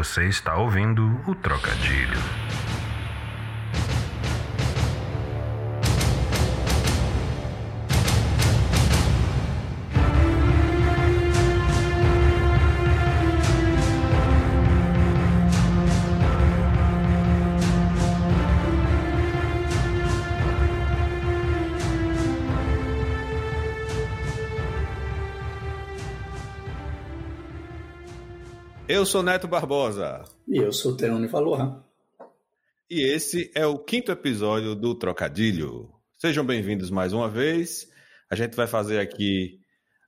[0.00, 2.39] Você está ouvindo o Trocadilho.
[29.00, 30.24] Eu sou Neto Barbosa.
[30.46, 31.82] E eu sou Teone Valorra.
[32.90, 35.88] E esse é o quinto episódio do Trocadilho.
[36.18, 37.88] Sejam bem-vindos mais uma vez.
[38.30, 39.58] A gente vai fazer aqui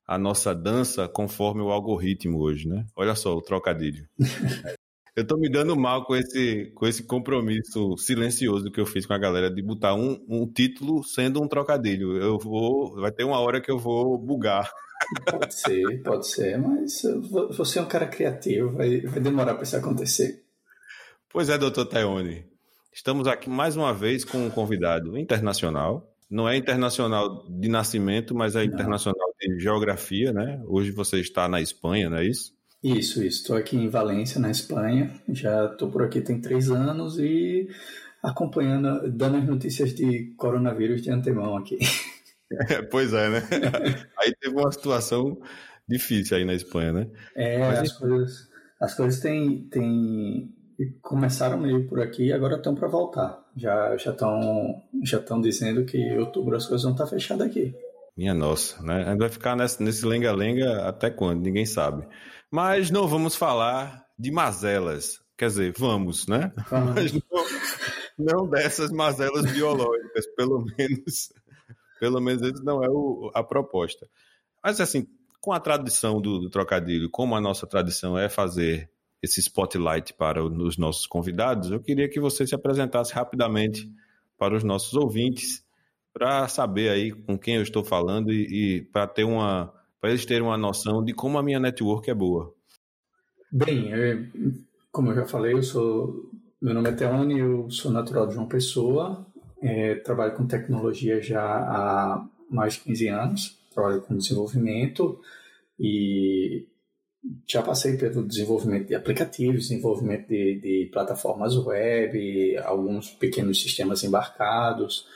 [0.06, 2.84] a nossa dança conforme o algoritmo hoje, né?
[2.94, 4.06] Olha só o trocadilho.
[5.16, 9.14] eu tô me dando mal com esse, com esse compromisso silencioso que eu fiz com
[9.14, 12.18] a galera de botar um, um título sendo um trocadilho.
[12.18, 12.94] Eu vou.
[12.96, 14.70] Vai ter uma hora que eu vou bugar.
[15.30, 17.02] Pode ser, pode ser, mas
[17.56, 20.42] você é um cara criativo, vai, vai demorar para isso acontecer.
[21.30, 22.44] Pois é, doutor Teone.
[22.92, 26.14] Estamos aqui mais uma vez com um convidado internacional.
[26.30, 29.56] Não é internacional de nascimento, mas é internacional não.
[29.56, 30.62] de geografia, né?
[30.66, 32.52] Hoje você está na Espanha, não é isso?
[32.82, 33.42] Isso, isso.
[33.42, 35.14] Estou aqui em Valência, na Espanha.
[35.28, 37.68] Já estou por aqui tem três anos e
[38.22, 41.78] acompanhando, dando as notícias de coronavírus de antemão aqui.
[42.90, 43.42] pois é, né?
[44.18, 45.38] Aí teve uma situação
[45.88, 47.06] difícil aí na Espanha, né?
[47.36, 48.48] É, Mas, as, coisas,
[48.80, 50.54] as coisas têm, têm
[51.00, 53.42] começaram meio por aqui e agora estão para voltar.
[53.56, 57.74] Já já estão já estão dizendo que em outubro as coisas vão estar fechadas aqui.
[58.16, 59.04] Minha nossa, né?
[59.04, 61.42] A gente vai ficar nesse, nesse lenga-lenga até quando?
[61.42, 62.06] Ninguém sabe.
[62.50, 65.20] Mas não vamos falar de mazelas.
[65.36, 66.52] Quer dizer, vamos, né?
[66.70, 66.94] Vamos.
[66.94, 67.22] Mas não,
[68.18, 71.32] não dessas mazelas biológicas, pelo menos
[72.02, 74.08] pelo menos esse não é o, a proposta.
[74.60, 75.06] Mas assim,
[75.40, 78.90] com a tradição do, do, trocadilho, como a nossa tradição é fazer
[79.22, 83.88] esse spotlight para os nossos convidados, eu queria que você se apresentasse rapidamente
[84.36, 85.64] para os nossos ouvintes,
[86.12, 90.26] para saber aí com quem eu estou falando e, e para ter uma, para eles
[90.26, 92.52] terem uma noção de como a minha network é boa.
[93.48, 94.26] Bem, eu,
[94.90, 96.28] como eu já falei, eu sou
[96.60, 99.24] meu nome é Teone, eu sou natural de João Pessoa,
[99.62, 105.20] é, trabalho com tecnologia já há mais de 15 anos, trabalho com desenvolvimento
[105.78, 106.66] e
[107.48, 115.06] já passei pelo desenvolvimento de aplicativos, desenvolvimento de, de plataformas web, alguns pequenos sistemas embarcados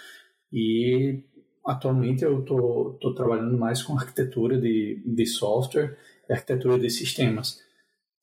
[0.53, 1.25] e
[1.67, 7.66] atualmente eu estou trabalhando mais com arquitetura de, de software e arquitetura de sistemas.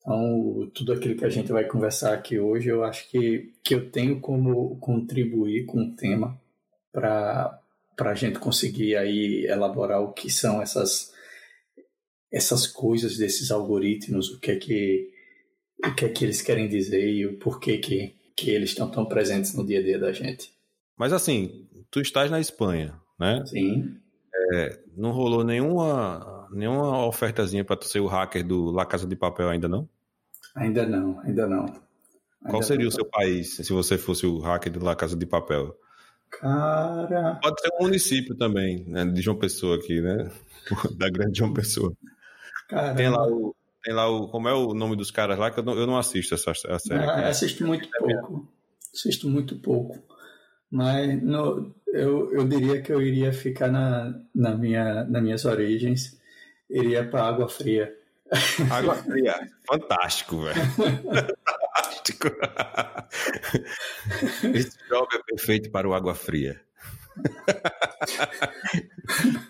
[0.04, 3.90] Então, tudo aquilo que a gente vai conversar aqui hoje, eu acho que, que eu
[3.90, 6.38] tenho como contribuir com o tema
[6.92, 7.58] para
[7.98, 11.10] a gente conseguir aí elaborar o que são essas,
[12.30, 15.10] essas coisas desses algoritmos, o que é que,
[15.82, 19.06] o que, é que eles querem dizer e o porquê que, que eles estão tão
[19.06, 20.52] presentes no dia a dia da gente.
[20.98, 23.42] Mas assim, tu estás na Espanha, né?
[23.46, 23.96] Sim.
[24.52, 29.16] É, não rolou nenhuma, nenhuma ofertazinha para tu ser o hacker do La Casa de
[29.16, 29.88] Papel ainda não?
[30.54, 31.64] Ainda não, ainda não.
[31.64, 31.82] Ainda
[32.50, 32.88] Qual seria não.
[32.88, 35.76] o seu país se você fosse o hacker de La Casa de Papel?
[36.30, 37.38] Cara.
[37.42, 40.30] Pode ser um município também, né, de João Pessoa aqui, né?
[40.98, 41.92] da grande João Pessoa.
[42.68, 42.94] Caramba.
[42.94, 43.54] Tem lá o.
[43.82, 44.28] Tem lá o.
[44.28, 46.78] Como é o nome dos caras lá que eu não, eu não assisto essa, essa
[46.78, 47.04] série.
[47.04, 48.48] Ah, assisto muito é pouco.
[48.92, 49.98] Assisto muito pouco.
[50.70, 56.18] Mas no, eu, eu diria que eu iria ficar na, na minha, nas minhas origens.
[56.68, 57.94] Iria para Água Fria.
[58.70, 59.48] Água fria.
[59.66, 60.60] Fantástico, velho.
[61.44, 62.28] Fantástico.
[64.54, 66.60] Esse jogo é perfeito para o água fria.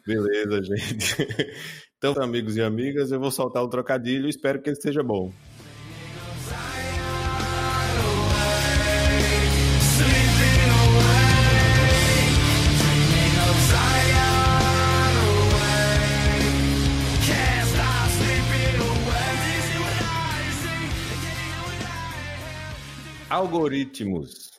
[0.06, 1.16] Beleza, gente.
[1.96, 5.32] Então, amigos e amigas, eu vou soltar o trocadilho espero que ele seja bom.
[23.30, 24.50] Algoritmos.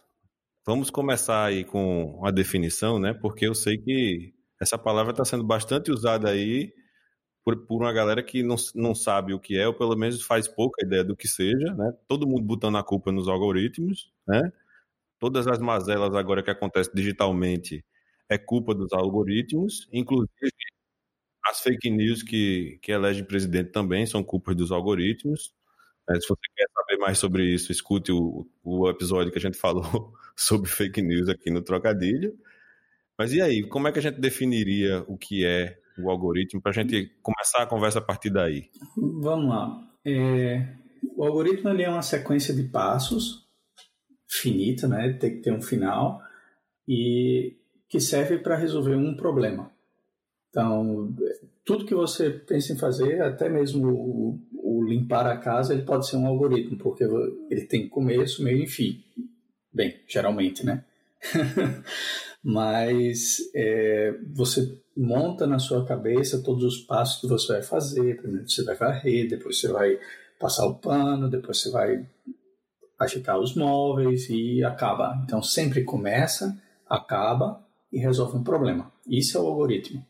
[0.65, 3.13] Vamos começar aí com uma definição, né?
[3.13, 6.73] Porque eu sei que essa palavra está sendo bastante usada aí
[7.43, 10.47] por, por, uma galera que não, não sabe o que é, ou pelo menos faz
[10.47, 11.93] pouca ideia do que seja, né?
[12.07, 14.51] Todo mundo botando a culpa nos algoritmos, né?
[15.19, 17.85] Todas as mazelas agora que acontecem digitalmente
[18.29, 20.51] é culpa dos algoritmos, inclusive
[21.45, 25.53] as fake news que, que elegem presidente também são culpas dos algoritmos.
[26.09, 29.57] É, se você quer saber mais sobre isso, escute o, o episódio que a gente
[29.57, 32.37] falou sobre fake news aqui no Trocadilho.
[33.17, 36.71] Mas e aí, como é que a gente definiria o que é o algoritmo para
[36.71, 38.69] a gente começar a conversa a partir daí?
[38.97, 39.81] Vamos lá.
[40.05, 40.67] É,
[41.15, 43.47] o algoritmo ele é uma sequência de passos
[44.27, 45.13] finita, né?
[45.13, 46.21] Tem que ter um final
[46.87, 47.57] e
[47.87, 49.71] que serve para resolver um problema.
[50.49, 51.13] Então,
[51.63, 56.17] tudo que você pensa em fazer, até mesmo o, limpar a casa, ele pode ser
[56.17, 57.03] um algoritmo, porque
[57.49, 59.03] ele tem começo, meio e fim.
[59.71, 60.83] Bem, geralmente, né?
[62.43, 68.17] Mas é, você monta na sua cabeça todos os passos que você vai fazer.
[68.17, 69.99] Primeiro você vai varrer, depois você vai
[70.39, 72.07] passar o pano, depois você vai
[72.99, 75.19] agitar os móveis e acaba.
[75.23, 76.55] Então sempre começa,
[76.87, 78.91] acaba e resolve um problema.
[79.07, 80.05] Isso é o algoritmo.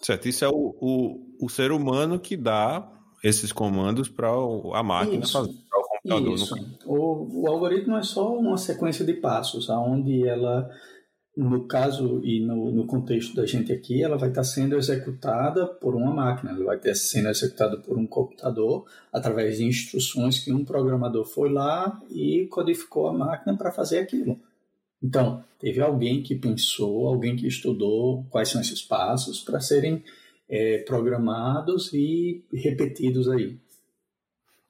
[0.00, 5.24] Certo, isso é o, o, o ser humano que dá esses comandos para a máquina
[5.24, 6.34] isso, fazer, para o computador.
[6.34, 6.54] Isso.
[6.86, 10.68] O, o algoritmo é só uma sequência de passos, aonde ela
[11.38, 15.94] no caso e no, no, contexto da gente aqui, ela vai estar sendo executada por
[15.94, 20.64] uma máquina, ela vai estar sendo executada por um computador através de instruções que um
[20.64, 24.36] programador foi lá e codificou a máquina para fazer aquilo.
[25.00, 30.02] Então, teve alguém que pensou, alguém que estudou quais são esses passos para serem
[30.48, 33.58] é, programados e repetidos aí.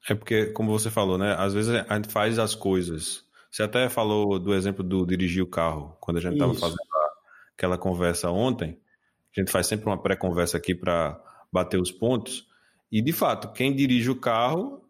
[0.09, 1.35] É porque, como você falou, né?
[1.37, 5.47] Às vezes a gente faz as coisas você até falou do exemplo do dirigir o
[5.47, 6.79] carro, quando a gente estava fazendo
[7.57, 8.79] aquela conversa ontem.
[9.35, 11.19] A gente faz sempre uma pré-conversa aqui para
[11.51, 12.47] bater os pontos.
[12.91, 14.83] E, de fato, quem dirige o carro,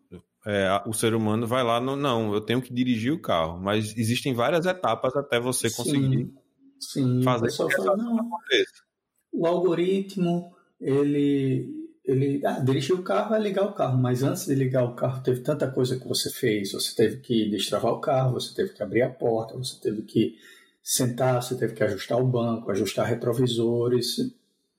[0.46, 1.96] é, o ser humano vai lá no.
[1.96, 3.60] Não, eu tenho que dirigir o carro.
[3.60, 6.32] Mas existem várias etapas até você conseguir
[6.80, 7.24] sim, sim.
[7.24, 8.84] fazer fala, não, aconteça.
[9.32, 14.56] O algoritmo, ele ele ah, dirigir o carro é ligar o carro, mas antes de
[14.56, 16.72] ligar o carro teve tanta coisa que você fez.
[16.72, 20.36] Você teve que destravar o carro, você teve que abrir a porta, você teve que
[20.82, 24.16] sentar, você teve que ajustar o banco, ajustar retrovisores,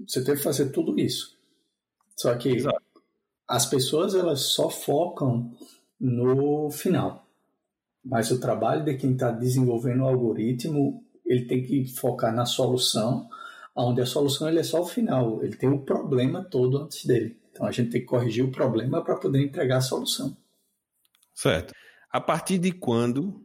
[0.05, 1.39] você teve que fazer tudo isso.
[2.17, 2.83] Só que Exato.
[3.47, 5.53] as pessoas elas só focam
[6.01, 7.29] no final,
[8.05, 13.29] mas o trabalho de quem está desenvolvendo o algoritmo ele tem que focar na solução
[13.77, 17.39] onde a solução ele é só o final, ele tem o problema todo antes dele.
[17.51, 20.37] Então a gente tem que corrigir o problema para poder entregar a solução.
[21.35, 21.75] Certo.
[22.11, 23.45] A partir de quando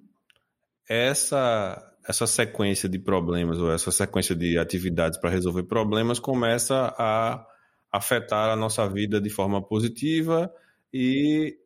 [0.88, 7.44] essa essa sequência de problemas ou essa sequência de atividades para resolver problemas começa a
[7.92, 10.54] afetar a nossa vida de forma positiva
[10.94, 11.57] e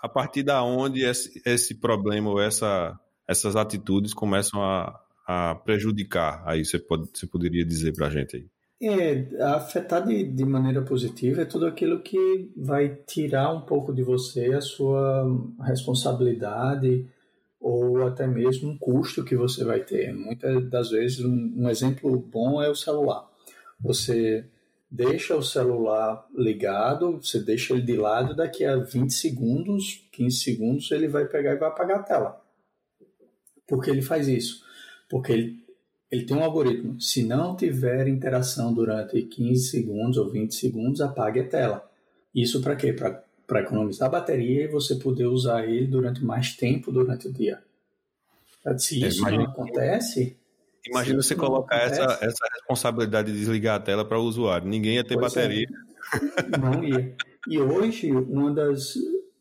[0.00, 6.42] a partir da onde esse, esse problema ou essa, essas atitudes começam a, a prejudicar?
[6.46, 8.46] Aí você, pode, você poderia dizer para a gente aí.
[8.84, 14.02] É, afetar de, de maneira positiva é tudo aquilo que vai tirar um pouco de
[14.02, 15.24] você a sua
[15.60, 17.06] responsabilidade
[17.60, 20.12] ou até mesmo um custo que você vai ter.
[20.12, 23.24] Muitas das vezes, um, um exemplo bom é o celular.
[23.80, 24.44] Você
[24.90, 30.90] deixa o celular ligado, você deixa ele de lado, daqui a 20 segundos, 15 segundos,
[30.90, 32.42] ele vai pegar e vai apagar a tela.
[33.66, 34.61] Por que ele faz isso?
[35.12, 35.62] Porque ele,
[36.10, 36.98] ele tem um algoritmo.
[36.98, 41.86] Se não tiver interação durante 15 segundos ou 20 segundos, apague a tela.
[42.34, 42.94] Isso para quê?
[42.94, 47.62] Para economizar bateria e você poder usar ele durante mais tempo durante o dia.
[48.78, 50.34] Se isso imagina, não acontece.
[50.88, 54.66] Imagina você colocar acontece, essa, essa responsabilidade de desligar a tela para o usuário.
[54.66, 55.20] Ninguém ia ter é.
[55.20, 55.68] bateria.
[56.14, 56.56] É.
[56.56, 57.14] Não ia.
[57.46, 58.94] E hoje, uma das,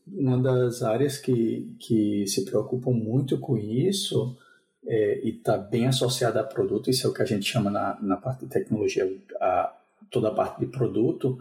[0.05, 4.37] uma das áreas que, que se preocupam muito com isso
[4.85, 7.97] é, e está bem associada a produto, isso é o que a gente chama na,
[8.01, 9.09] na parte de tecnologia,
[9.39, 9.73] a,
[10.09, 11.39] toda a parte de produto,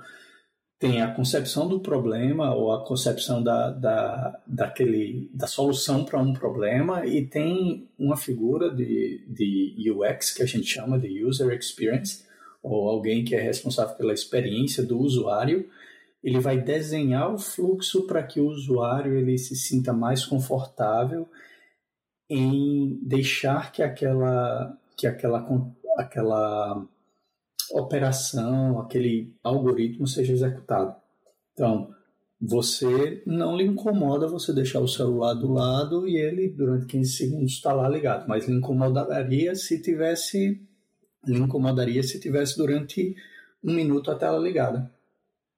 [0.79, 6.33] tem a concepção do problema ou a concepção da, da, daquele, da solução para um
[6.33, 12.25] problema e tem uma figura de, de UX que a gente chama de User Experience,
[12.63, 15.69] ou alguém que é responsável pela experiência do usuário,
[16.25, 21.29] ele vai desenhar o fluxo para que o usuário ele se sinta mais confortável
[22.31, 25.47] em deixar que aquela que aquela
[25.99, 26.87] aquela
[27.73, 30.95] operação, aquele algoritmo seja executado.
[31.53, 31.93] Então,
[32.41, 37.53] você não lhe incomoda você deixar o celular do lado e ele durante 15 segundos
[37.53, 40.61] está lá ligado, mas lhe incomodaria se tivesse
[41.27, 43.15] lhe incomodaria se tivesse durante
[43.63, 44.91] um minuto a tela ligada.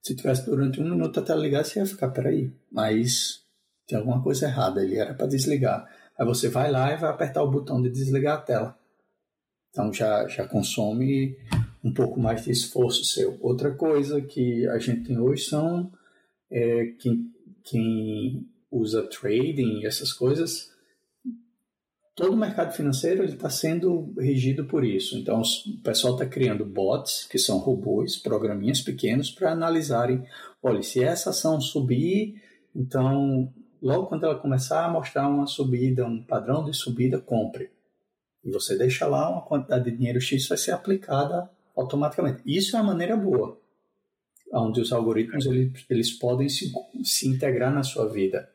[0.01, 3.45] Se tivesse durante um minuto a tela ligada, você ia ficar, peraí, mas
[3.87, 5.89] tem alguma coisa errada, ele era para desligar.
[6.23, 8.79] Aí você vai lá e vai apertar o botão de desligar a tela.
[9.71, 11.37] Então já, já consome
[11.83, 13.37] um pouco mais de esforço seu.
[13.41, 15.91] Outra coisa que a gente tem hoje são
[16.49, 17.29] é, quem,
[17.65, 20.71] quem usa trading e essas coisas.
[22.15, 25.19] Todo o mercado financeiro está sendo regido por isso.
[25.19, 30.25] Então, o pessoal está criando bots, que são robôs, programinhas pequenos, para analisarem:
[30.63, 32.41] olha, se essa ação subir
[32.77, 33.53] Então,
[33.83, 37.71] logo quando ela começar a mostrar uma subida, um padrão de subida, compre.
[38.45, 42.43] E você deixa lá uma quantidade de dinheiro X vai ser aplicada automaticamente.
[42.47, 43.59] Isso é a maneira boa,
[44.53, 46.73] onde os algoritmos eles, eles podem se,
[47.03, 48.49] se integrar na sua vida,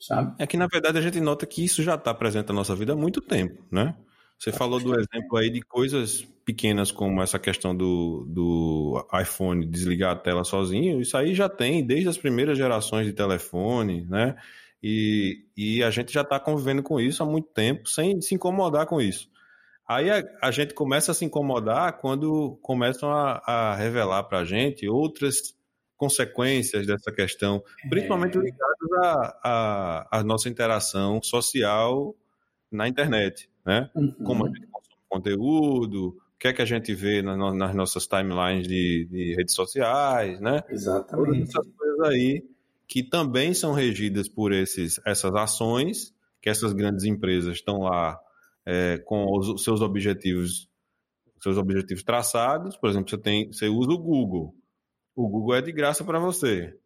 [0.00, 0.34] sabe?
[0.38, 2.92] É que na verdade a gente nota que isso já está presente na nossa vida
[2.92, 3.94] há muito tempo, né?
[4.38, 10.12] Você falou do exemplo aí de coisas pequenas como essa questão do, do iPhone desligar
[10.12, 11.00] a tela sozinho.
[11.00, 14.36] Isso aí já tem desde as primeiras gerações de telefone, né?
[14.82, 18.86] E, e a gente já está convivendo com isso há muito tempo sem se incomodar
[18.86, 19.30] com isso.
[19.88, 24.44] Aí a, a gente começa a se incomodar quando começam a, a revelar para a
[24.44, 25.54] gente outras
[25.96, 28.40] consequências dessa questão, principalmente é.
[28.40, 28.78] ligadas
[29.42, 32.14] à nossa interação social
[32.70, 33.90] na internet né?
[33.94, 34.12] Uhum.
[34.24, 38.06] Como a gente consome conteúdo, o que é que a gente vê na, nas nossas
[38.06, 40.62] timelines de, de, redes sociais, né?
[40.68, 41.26] Exatamente.
[41.26, 42.44] Todas essas coisas aí
[42.86, 48.20] que também são regidas por esses, essas ações que essas grandes empresas estão lá
[48.66, 50.68] é, com os seus objetivos
[51.40, 52.76] seus objetivos traçados.
[52.76, 54.54] Por exemplo, você tem você usa o Google.
[55.14, 56.76] O Google é de graça para você.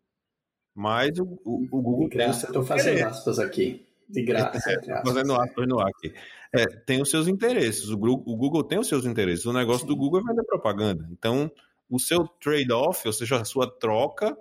[0.75, 2.09] Mas o, o, o Google.
[2.09, 3.88] De graça, estou fazendo aspas aqui.
[4.09, 4.71] De graça.
[4.71, 6.13] É, fazendo aspas no ar aqui.
[6.55, 7.91] É, tem os seus interesses.
[7.91, 9.45] O Google tem os seus interesses.
[9.45, 9.89] O negócio Sim.
[9.89, 11.07] do Google é vender propaganda.
[11.13, 11.51] Então,
[11.91, 14.37] o seu trade-off, ou seja, a sua troca,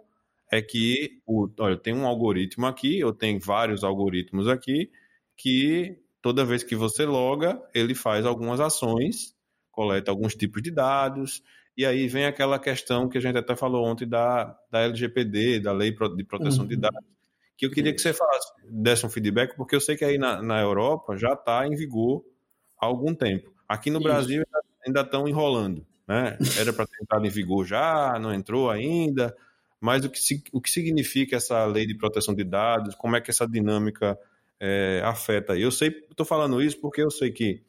[0.52, 4.90] é que o, olha, eu tenho um algoritmo aqui, eu tenho vários algoritmos aqui,
[5.36, 9.36] que toda vez que você loga, ele faz algumas ações,
[9.72, 11.44] coleta alguns tipos de dados,
[11.76, 15.72] e aí vem aquela questão que a gente até falou ontem da, da LGPD, da
[15.72, 16.68] Lei de Proteção uhum.
[16.68, 17.17] de Dados,
[17.58, 20.42] que eu queria que você falasse, desse um feedback, porque eu sei que aí na,
[20.42, 22.24] na Europa já está em vigor
[22.80, 23.52] há algum tempo.
[23.68, 24.08] Aqui no Isso.
[24.08, 24.44] Brasil
[24.86, 25.86] ainda estão enrolando.
[26.08, 26.38] Né?
[26.60, 29.36] Era para ter entrado em vigor já, não entrou ainda.
[29.82, 30.20] Mas o que,
[30.54, 32.96] o que significa essa lei de proteção de dados?
[32.96, 34.18] Como é que essa dinâmica
[34.60, 35.58] é, afeta?
[35.58, 37.64] Eu sei, estou falando isso porque eu sei que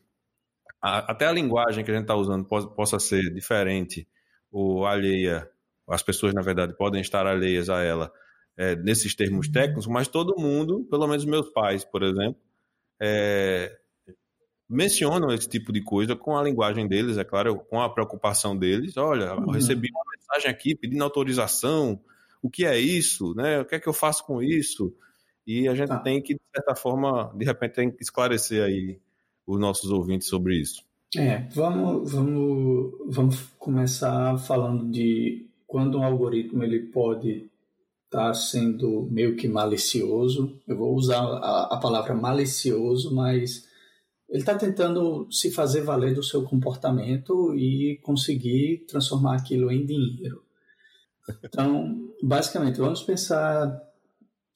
[0.83, 4.07] a, até a linguagem que a gente está usando possa, possa ser diferente
[4.53, 5.49] ou alheia.
[5.89, 8.13] As pessoas, na verdade, podem estar alheias a ela
[8.59, 9.53] é, nesses termos uhum.
[9.53, 12.37] técnicos, mas todo mundo, pelo menos meus pais, por exemplo,
[13.01, 13.79] é,
[14.69, 18.97] mencionam esse tipo de coisa com a linguagem deles, é claro, com a preocupação deles.
[18.97, 19.53] Olha, eu uhum.
[19.53, 22.01] recebi uma mensagem aqui pedindo autorização,
[22.43, 23.61] o que é isso, né?
[23.61, 24.93] O que é que eu faço com isso?
[25.47, 26.01] E a gente tá.
[26.01, 28.99] tem que, de certa forma, de repente, tem que esclarecer aí
[29.47, 30.83] os nossos ouvintes sobre isso.
[31.17, 37.49] É, vamos, vamos, vamos começar falando de quando um algoritmo ele pode
[38.09, 40.59] está sendo meio que malicioso.
[40.67, 43.69] Eu vou usar a, a palavra malicioso, mas
[44.29, 50.43] ele está tentando se fazer valer do seu comportamento e conseguir transformar aquilo em dinheiro.
[51.45, 53.79] Então, basicamente, vamos pensar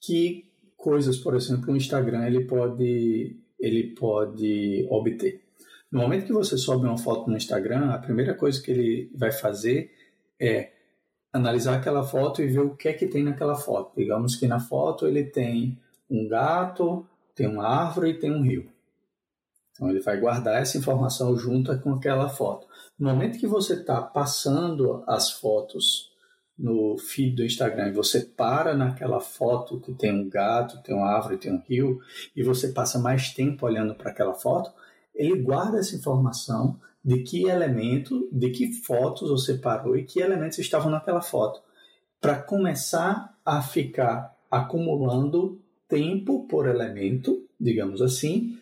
[0.01, 0.45] que
[0.75, 5.41] coisas, por exemplo, o Instagram ele pode ele pode obter.
[5.89, 9.31] No momento que você sobe uma foto no Instagram, a primeira coisa que ele vai
[9.31, 9.91] fazer
[10.39, 10.72] é
[11.33, 13.91] analisar aquela foto e ver o que é que tem naquela foto.
[13.97, 15.77] Digamos que na foto ele tem
[16.09, 18.69] um gato, tem uma árvore e tem um rio.
[19.71, 22.67] Então ele vai guardar essa informação junto com aquela foto.
[22.99, 26.13] No momento que você está passando as fotos
[26.55, 31.07] no feed do Instagram e você para naquela foto que tem um gato, tem uma
[31.07, 31.99] árvore, tem um rio,
[32.35, 34.71] e você passa mais tempo olhando para aquela foto,
[35.15, 40.59] ele guarda essa informação de que elemento, de que fotos você parou e que elementos
[40.59, 41.61] estavam naquela foto,
[42.21, 48.57] para começar a ficar acumulando tempo por elemento, digamos assim,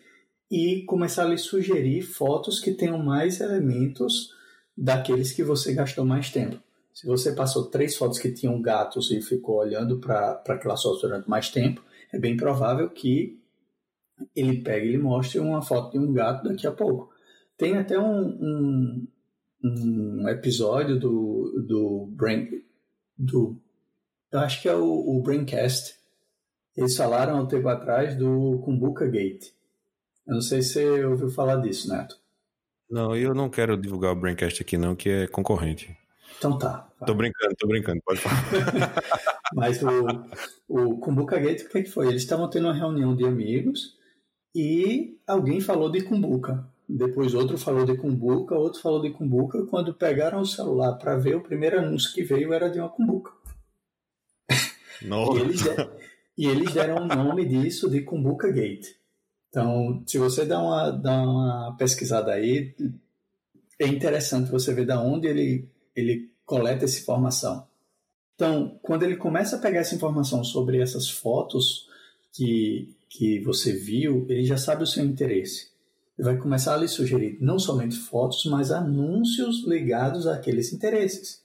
[0.50, 4.34] e começar a lhe sugerir fotos que tenham mais elementos
[4.76, 6.60] daqueles que você gastou mais tempo.
[6.92, 11.28] Se você passou três fotos que tinham gatos e ficou olhando para aquelas fotos durante
[11.28, 11.82] mais tempo,
[12.12, 13.40] é bem provável que
[14.36, 17.11] ele pegue e mostre uma foto de um gato daqui a pouco.
[17.62, 19.08] Tem até um, um,
[19.62, 22.48] um episódio do, do Brain.
[23.16, 23.56] Do,
[24.32, 25.94] eu acho que é o, o Braincast.
[26.76, 29.52] Eles falaram há um tempo atrás do Kumbuka Gate.
[30.26, 32.16] Eu não sei se você ouviu falar disso, Neto.
[32.90, 35.96] Não, eu não quero divulgar o Braincast aqui, não, que é concorrente.
[36.38, 36.90] Então tá.
[36.98, 37.06] Vai.
[37.06, 38.42] Tô brincando, tô brincando, pode falar.
[39.54, 39.88] Mas o,
[40.66, 42.08] o Kumbuka Gate, o que, é que foi?
[42.08, 43.96] Eles estavam tendo uma reunião de amigos
[44.52, 46.71] e alguém falou de Kumbuka.
[46.94, 49.64] Depois outro falou de cumbuca, outro falou de cumbuca.
[49.66, 53.32] Quando pegaram o celular para ver, o primeiro anúncio que veio era de uma cumbuca.
[55.00, 55.38] Nossa.
[55.38, 55.90] e, eles deram,
[56.36, 58.88] e eles deram o nome disso de Cumbuca Gate.
[59.48, 62.74] Então, se você dá uma, dá uma pesquisada aí,
[63.78, 67.66] é interessante você ver da onde ele, ele coleta essa informação.
[68.34, 71.88] Então, quando ele começa a pegar essa informação sobre essas fotos
[72.32, 75.71] que, que você viu, ele já sabe o seu interesse.
[76.22, 81.42] Ele vai começar a lhe sugerir não somente fotos, mas anúncios ligados àqueles interesses.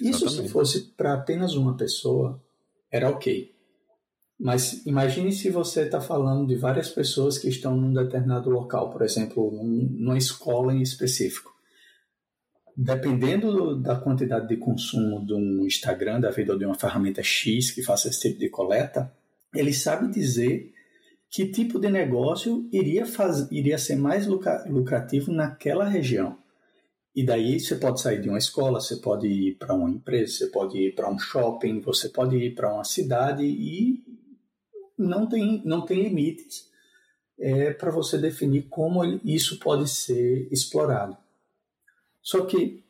[0.00, 2.42] Isso se fosse para apenas uma pessoa,
[2.90, 3.54] era ok.
[4.40, 9.02] Mas imagine se você está falando de várias pessoas que estão num determinado local, por
[9.02, 11.52] exemplo, numa escola em específico.
[12.74, 17.70] Dependendo da quantidade de consumo de um Instagram, da vida ou de uma ferramenta X
[17.70, 19.12] que faça esse tipo de coleta,
[19.54, 20.73] ele sabe dizer
[21.34, 26.38] que tipo de negócio iria, faz, iria ser mais lucrativo naquela região.
[27.12, 30.46] E daí você pode sair de uma escola, você pode ir para uma empresa, você
[30.46, 34.00] pode ir para um shopping, você pode ir para uma cidade e
[34.96, 36.70] não tem, não tem limites
[37.36, 41.16] é, para você definir como isso pode ser explorado.
[42.22, 42.84] Só que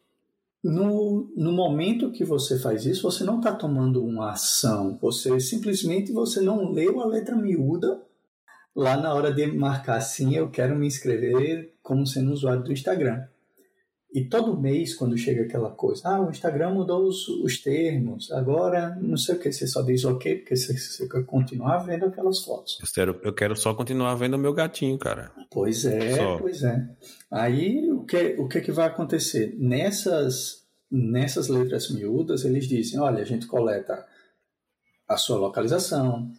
[0.63, 6.13] no, no momento que você faz isso, você não está tomando uma ação, você simplesmente
[6.13, 8.05] você não leu a letra miúda
[8.75, 13.25] lá na hora de marcar assim, eu quero me inscrever como sendo usuário do Instagram.
[14.15, 18.97] E todo mês, quando chega aquela coisa, ah, o Instagram mudou os, os termos, agora
[19.01, 22.45] não sei o que, você só diz ok, porque você, você quer continuar vendo aquelas
[22.45, 22.79] fotos.
[22.81, 25.33] Eu quero, eu quero só continuar vendo o meu gatinho, cara.
[25.51, 26.39] Pois é, só.
[26.39, 26.89] pois é.
[27.29, 29.53] Aí o que, o que, que vai acontecer?
[29.59, 34.07] Nessas, nessas letras miúdas, eles dizem: olha, a gente coleta
[35.09, 36.31] a sua localização,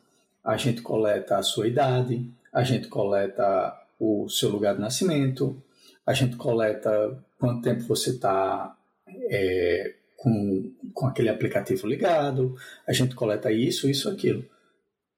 [0.46, 5.60] a gente coleta a sua idade, a gente coleta o seu lugar de nascimento,
[6.06, 8.78] a gente coleta quanto tempo você está
[9.10, 12.56] é, com, com aquele aplicativo ligado,
[12.88, 14.46] a gente coleta isso, isso, aquilo.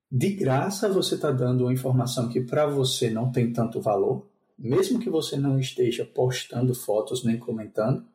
[0.09, 4.25] De graça você está dando uma informação que para você não tem tanto valor,
[4.57, 8.05] mesmo que você não esteja postando fotos nem comentando,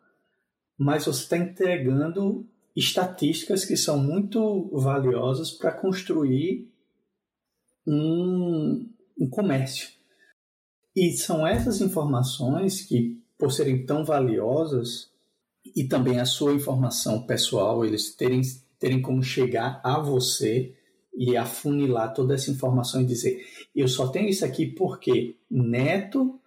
[0.79, 6.72] mas você está entregando estatísticas que são muito valiosas para construir
[7.87, 9.91] um, um comércio.
[10.95, 15.11] E são essas informações que, por serem tão valiosas,
[15.75, 18.43] e também a sua informação pessoal, eles terem,
[18.79, 20.75] terem como chegar a você
[21.15, 26.39] e afunilar toda essa informação e dizer: eu só tenho isso aqui porque Neto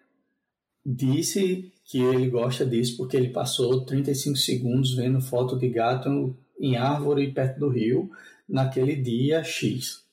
[0.85, 6.75] disse que ele gosta disso porque ele passou 35 segundos vendo foto de gato em
[6.77, 8.09] árvore perto do rio
[8.47, 10.04] naquele dia X.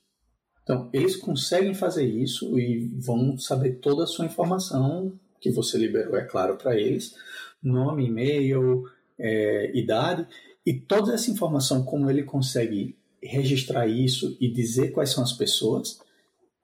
[0.62, 6.16] Então, eles conseguem fazer isso e vão saber toda a sua informação que você liberou,
[6.16, 7.14] é claro, para eles:
[7.62, 8.84] nome, e-mail,
[9.18, 10.26] é, idade,
[10.64, 16.00] e toda essa informação, como ele consegue registrar isso e dizer quais são as pessoas,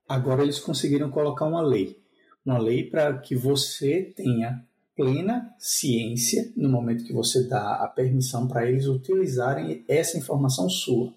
[0.09, 2.01] agora eles conseguiram colocar uma lei.
[2.45, 4.65] Uma lei para que você tenha
[4.97, 11.13] plena ciência no momento que você dá a permissão para eles utilizarem essa informação sua.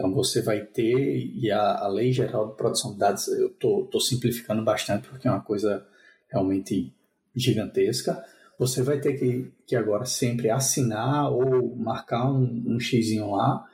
[0.00, 4.00] Então você vai ter, e a, a Lei Geral de Proteção de Dados, eu estou
[4.00, 5.86] simplificando bastante porque é uma coisa
[6.26, 6.90] realmente
[7.36, 8.24] gigantesca,
[8.58, 13.68] você vai ter que, que agora sempre assinar ou marcar um, um xizinho lá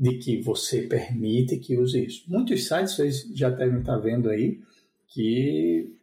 [0.00, 2.24] de que você permite que use isso.
[2.28, 4.62] Muitos sites vocês já devem estar vendo aí
[5.06, 5.94] que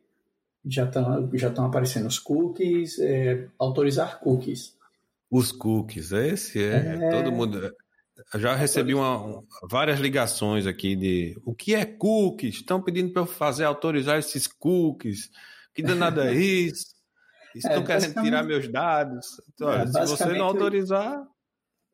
[0.63, 4.78] já estão já estão aparecendo os cookies, é, autorizar cookies.
[5.32, 7.74] Os cookies, esse é, é, todo mundo
[8.36, 12.56] já recebi uma, várias ligações aqui de o que é cookies?
[12.56, 15.30] Estão pedindo para eu fazer autorizar esses cookies.
[15.73, 16.93] Que danada é isso?
[17.56, 19.26] Estão é, querendo tirar meus dados.
[19.54, 21.23] Então, é, se você não autorizar.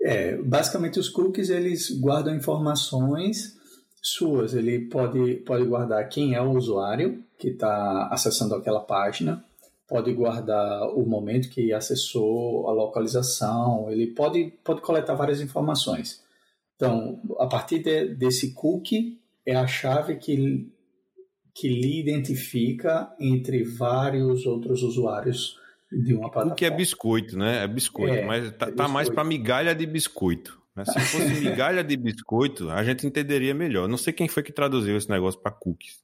[0.01, 3.57] É, basicamente os cookies eles guardam informações
[4.01, 4.53] suas.
[4.53, 9.43] Ele pode, pode guardar quem é o usuário que está acessando aquela página,
[9.89, 16.23] pode guardar o momento que acessou, a localização, ele pode, pode coletar várias informações.
[16.75, 20.71] Então, a partir de, desse cookie, é a chave que,
[21.55, 25.57] que lhe identifica entre vários outros usuários
[25.91, 26.51] de uma plataforma.
[26.51, 27.63] Cookie é biscoito, né?
[27.63, 30.61] É biscoito, é, mas tá, é tá mais para migalha de biscoito.
[30.75, 30.85] Né?
[30.85, 33.89] Se fosse migalha de biscoito, a gente entenderia melhor.
[33.89, 35.97] Não sei quem foi que traduziu esse negócio para cookies.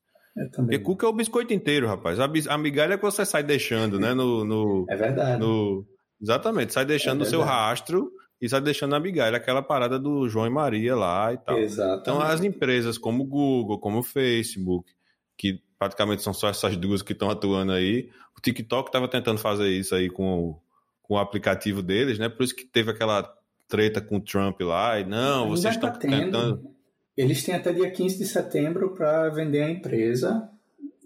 [0.55, 2.19] Porque cuca é o biscoito inteiro, rapaz.
[2.19, 4.13] A, a migalha que você sai deixando, né?
[4.13, 5.39] No, no, é verdade.
[5.39, 5.85] No,
[6.21, 10.27] exatamente, sai deixando é o seu rastro e sai deixando a migalha, aquela parada do
[10.27, 11.57] João e Maria lá e tal.
[11.57, 12.01] Exatamente.
[12.01, 14.91] Então as empresas como o Google, como o Facebook,
[15.37, 19.69] que praticamente são só essas duas que estão atuando aí, o TikTok estava tentando fazer
[19.69, 20.59] isso aí com,
[21.01, 22.27] com o aplicativo deles, né?
[22.27, 23.33] Por isso que teve aquela
[23.69, 26.74] treta com o Trump lá, e não, vocês estão tá tentando
[27.17, 30.49] eles têm até dia 15 de setembro para vender a empresa,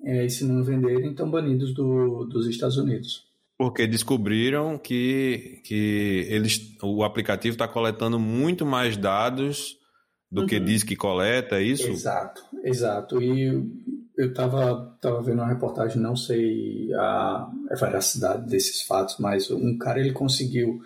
[0.03, 3.27] é, e se não venderem, estão banidos do, dos Estados Unidos.
[3.57, 9.77] Porque descobriram que, que eles, o aplicativo está coletando muito mais dados
[10.31, 10.47] do uhum.
[10.47, 11.87] que diz que coleta, é isso?
[11.89, 13.21] Exato, exato.
[13.21, 13.43] E
[14.17, 19.77] eu estava tava vendo uma reportagem, não sei a, a veracidade desses fatos, mas um
[19.77, 20.81] cara ele conseguiu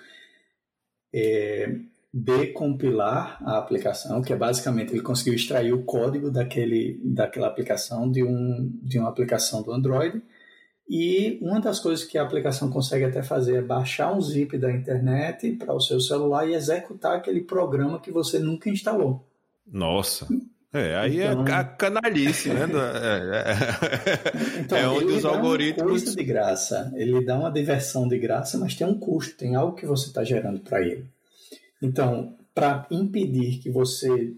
[1.13, 1.75] é,
[2.13, 8.23] decompilar a aplicação, que é basicamente ele conseguiu extrair o código daquele, daquela aplicação de,
[8.23, 10.21] um, de uma aplicação do Android.
[10.87, 14.71] E uma das coisas que a aplicação consegue até fazer é baixar um zip da
[14.71, 19.25] internet para o seu celular e executar aquele programa que você nunca instalou.
[19.65, 20.27] Nossa!
[20.71, 22.65] É, aí é então, é a canalice, né?
[23.01, 26.03] É, é, então, é onde os algoritmos.
[26.03, 29.75] Uma de graça, ele dá uma diversão de graça, mas tem um custo, tem algo
[29.75, 31.07] que você está gerando para ele.
[31.83, 34.33] Então, para impedir que você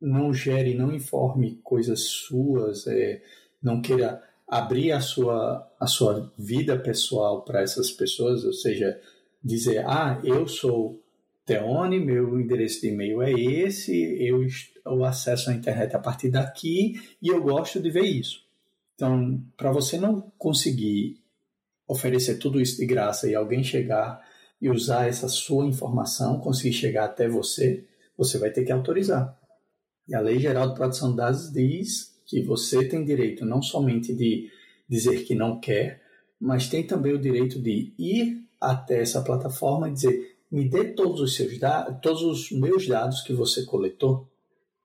[0.00, 3.22] não gere, não informe coisas suas, é,
[3.62, 9.00] não queira abrir a sua, a sua vida pessoal para essas pessoas, ou seja,
[9.42, 11.00] dizer, ah, eu sou
[11.46, 14.44] Teone, meu endereço de e-mail é esse, eu,
[14.84, 18.44] eu acesso a internet a partir daqui e eu gosto de ver isso.
[18.96, 21.20] Então, para você não conseguir
[21.86, 24.20] oferecer tudo isso de graça e alguém chegar
[24.60, 27.84] e usar essa sua informação, conseguir chegar até você,
[28.16, 29.38] você vai ter que autorizar.
[30.06, 34.14] E a Lei Geral de Proteção de Dados diz que você tem direito não somente
[34.14, 34.50] de
[34.88, 36.02] dizer que não quer,
[36.38, 41.20] mas tem também o direito de ir até essa plataforma e dizer: me dê todos
[41.20, 44.28] os seus dados, todos os meus dados que você coletou.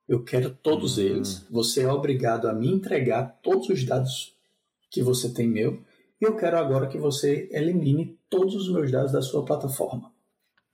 [0.08, 1.04] Eu quero todos uhum.
[1.04, 1.46] eles.
[1.50, 4.36] Você é obrigado a me entregar todos os dados
[4.92, 5.84] que você tem meu
[6.20, 10.12] eu quero agora que você elimine todos os meus dados da sua plataforma.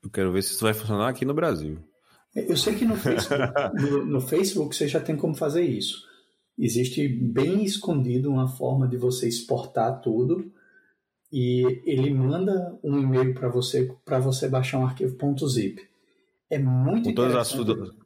[0.04, 1.78] Eu quero ver se isso vai funcionar aqui no Brasil.
[2.36, 6.04] Eu sei que no Facebook, no, no Facebook você já tem como fazer isso.
[6.58, 10.52] Existe bem escondido uma forma de você exportar tudo
[11.32, 15.15] e ele manda um e-mail para você para você baixar um arquivo
[15.47, 15.82] .zip.
[16.50, 17.54] É muito com todas as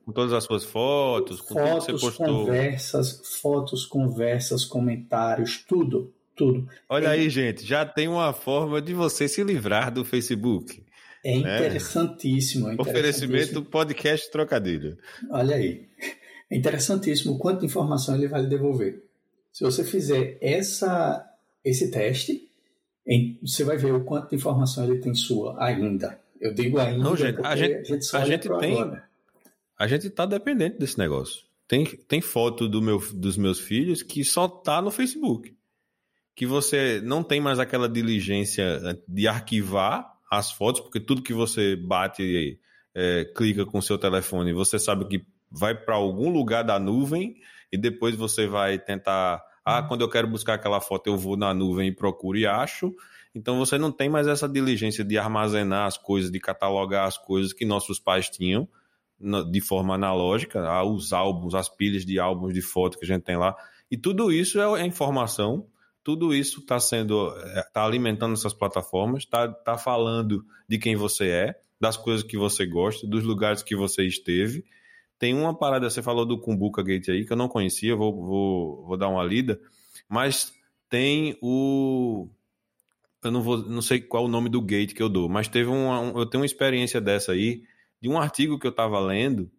[0.06, 2.46] com todas as suas fotos, com fotos, tudo que você postou.
[2.46, 6.68] conversas, fotos, conversas, comentários, tudo tudo.
[6.90, 10.84] Olha é, aí, gente, já tem uma forma de você se livrar do Facebook.
[11.24, 12.68] É interessantíssimo.
[12.68, 12.76] Né?
[12.78, 14.98] Oferecimento podcast trocadilho.
[15.32, 15.88] Olha aí.
[16.52, 19.04] É interessantíssimo quanto informação ele vai lhe devolver.
[19.52, 21.28] Se você fizer essa,
[21.64, 22.48] esse teste,
[23.42, 26.20] você vai ver o quanto de informação ele tem sua ainda.
[26.40, 28.74] Eu digo ainda Não, gente, a gente, a gente, a gente tem.
[28.74, 29.04] Agora.
[29.80, 31.44] A gente está dependente desse negócio.
[31.68, 35.55] Tem, tem foto do meu, dos meus filhos que só tá no Facebook
[36.36, 41.76] que você não tem mais aquela diligência de arquivar as fotos, porque tudo que você
[41.76, 42.60] bate
[42.94, 47.36] é, clica com o seu telefone, você sabe que vai para algum lugar da nuvem
[47.72, 49.42] e depois você vai tentar.
[49.64, 52.94] Ah, quando eu quero buscar aquela foto, eu vou na nuvem e procuro e acho.
[53.34, 57.54] Então você não tem mais essa diligência de armazenar as coisas, de catalogar as coisas
[57.54, 58.68] que nossos pais tinham
[59.50, 63.24] de forma analógica, ah, os álbuns, as pilhas de álbuns de foto que a gente
[63.24, 63.56] tem lá.
[63.90, 65.68] E tudo isso é informação
[66.06, 71.30] tudo isso está sendo, está eh, alimentando essas plataformas, está tá falando de quem você
[71.30, 74.64] é, das coisas que você gosta, dos lugares que você esteve.
[75.18, 78.86] Tem uma parada, você falou do Kumbuka Gate aí, que eu não conhecia, vou, vou,
[78.86, 79.60] vou dar uma lida,
[80.08, 80.54] mas
[80.88, 82.30] tem o.
[83.24, 85.72] Eu não, vou, não sei qual o nome do gate que eu dou, mas teve
[85.72, 87.64] uma, um, eu tenho uma experiência dessa aí,
[88.00, 89.50] de um artigo que eu estava lendo,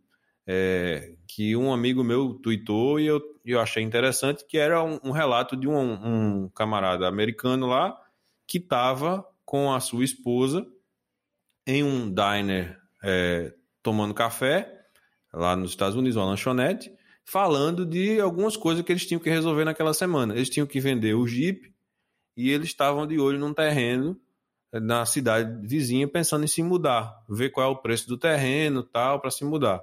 [0.46, 5.10] é, que um amigo meu tweetou e eu, eu achei interessante, que era um, um
[5.10, 7.98] relato de um, um, camarada americano lá
[8.46, 10.66] que estava com a sua esposa
[11.66, 14.72] em um diner é, tomando café,
[15.32, 16.92] lá nos Estados Unidos, uma lanchonete,
[17.24, 20.34] falando de algumas coisas que eles tinham que resolver naquela semana.
[20.34, 21.74] Eles tinham que vender o Jeep
[22.36, 24.18] e eles estavam de olho num terreno
[24.72, 28.82] é, na cidade vizinha pensando em se mudar, ver qual é o preço do terreno
[28.84, 29.82] tal para se mudar.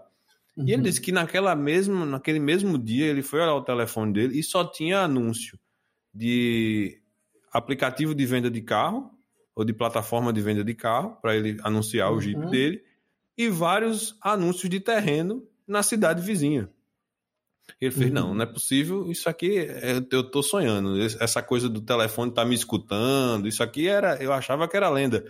[0.56, 0.68] Uhum.
[0.68, 0.84] E ele uhum.
[0.84, 4.64] disse que naquela mesmo, naquele mesmo dia ele foi olhar o telefone dele e só
[4.64, 5.60] tinha anúncio
[6.14, 7.02] de
[7.52, 9.12] aplicativo de venda de carro
[9.56, 12.18] ou de plataforma de venda de carro para ele anunciar uhum.
[12.18, 12.84] o Jeep dele
[13.38, 16.70] e vários anúncios de terreno na cidade vizinha.
[17.80, 18.14] Ele fez, uhum.
[18.14, 22.44] não, não é possível, isso aqui é, eu tô sonhando, essa coisa do telefone tá
[22.44, 25.26] me escutando, isso aqui era, eu achava que era lenda.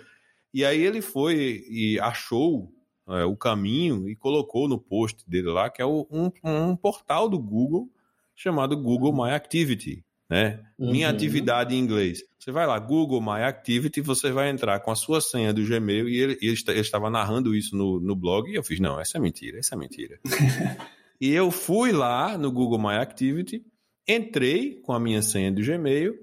[0.53, 2.72] E aí ele foi e achou
[3.07, 7.27] é, o caminho e colocou no post dele lá, que é o, um, um, portal
[7.27, 7.89] do Google
[8.35, 10.03] chamado Google My Activity.
[10.29, 10.63] Né?
[10.79, 10.91] Uhum.
[10.91, 12.23] Minha atividade em inglês.
[12.39, 16.09] Você vai lá, Google My Activity, você vai entrar com a sua senha do Gmail
[16.09, 19.17] e ele, ele, ele estava narrando isso no, no blog e eu fiz, não, essa
[19.17, 20.19] é mentira, essa é mentira.
[21.21, 23.63] e eu fui lá no Google My Activity,
[24.07, 26.15] entrei com a minha senha do Gmail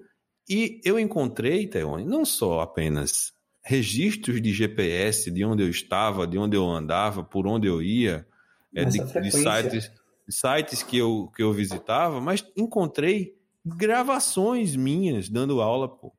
[0.49, 3.33] E eu encontrei, Teone, não só apenas
[3.71, 8.27] registros de GPS de onde eu estava, de onde eu andava, por onde eu ia,
[8.75, 9.93] é, de, de, sites,
[10.29, 13.33] sites que, eu, que eu visitava, mas encontrei
[13.65, 16.13] gravações minhas dando aula, pô.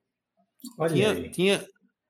[0.80, 1.30] Olha tinha, aí.
[1.30, 1.66] tinha,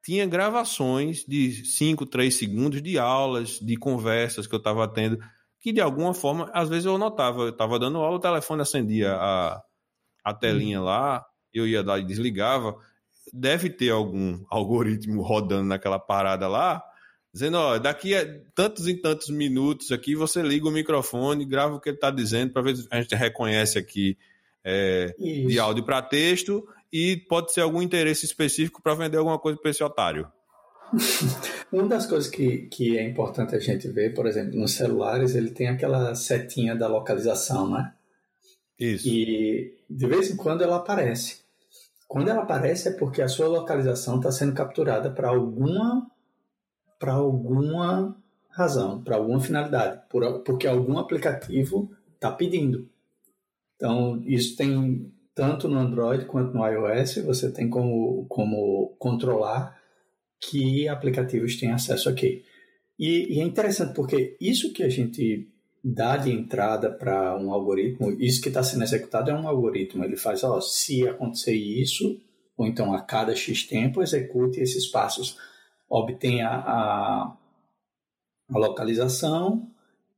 [0.06, 5.18] tinha gravações de 5, 3 segundos de aulas, de conversas que eu estava tendo,
[5.60, 9.16] que de alguma forma, às vezes eu notava, eu estava dando aula, o telefone acendia
[9.16, 9.60] a,
[10.24, 10.84] a telinha hum.
[10.84, 12.78] lá, eu ia lá e desligava.
[13.34, 16.84] Deve ter algum algoritmo rodando naquela parada lá,
[17.34, 21.80] dizendo, ó, daqui a tantos e tantos minutos aqui, você liga o microfone, grava o
[21.80, 24.18] que ele está dizendo, para ver se a gente reconhece aqui
[24.64, 29.58] é, de áudio para texto e pode ser algum interesse específico para vender alguma coisa
[29.58, 30.28] para esse otário.
[31.72, 35.52] Uma das coisas que, que é importante a gente ver, por exemplo, nos celulares, ele
[35.52, 37.94] tem aquela setinha da localização, né?
[38.78, 39.08] Isso.
[39.08, 41.40] E de vez em quando ela aparece.
[42.12, 46.12] Quando ela aparece é porque a sua localização está sendo capturada para alguma
[47.00, 52.90] para alguma razão, para alguma finalidade, por, porque algum aplicativo está pedindo.
[53.78, 59.80] Então, isso tem tanto no Android quanto no iOS, você tem como, como controlar
[60.38, 62.44] que aplicativos têm acesso aqui.
[63.00, 65.50] E, e é interessante porque isso que a gente
[65.84, 70.04] dá de entrada para um algoritmo, isso que está sendo executado é um algoritmo.
[70.04, 72.22] Ele faz, ó, se acontecer isso,
[72.56, 75.38] ou então a cada X tempo, execute esses passos.
[75.90, 77.36] Obtenha a,
[78.50, 79.68] a localização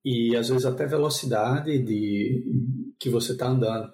[0.04, 3.92] e às vezes até velocidade de que você está andando.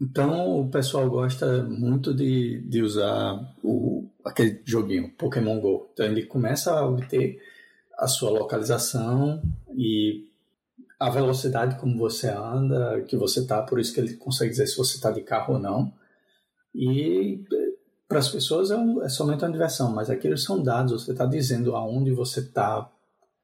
[0.00, 5.90] Então o pessoal gosta muito de, de usar o, aquele joguinho, Pokémon Go.
[5.92, 7.40] Então ele começa a obter
[7.98, 9.42] a sua localização
[9.76, 10.27] e
[10.98, 14.76] a velocidade como você anda, que você está, por isso que ele consegue dizer se
[14.76, 15.92] você está de carro ou não.
[16.74, 17.44] E
[18.08, 21.26] para as pessoas é, um, é, somente uma diversão, mas aqueles são dados, você está
[21.26, 22.90] dizendo aonde você está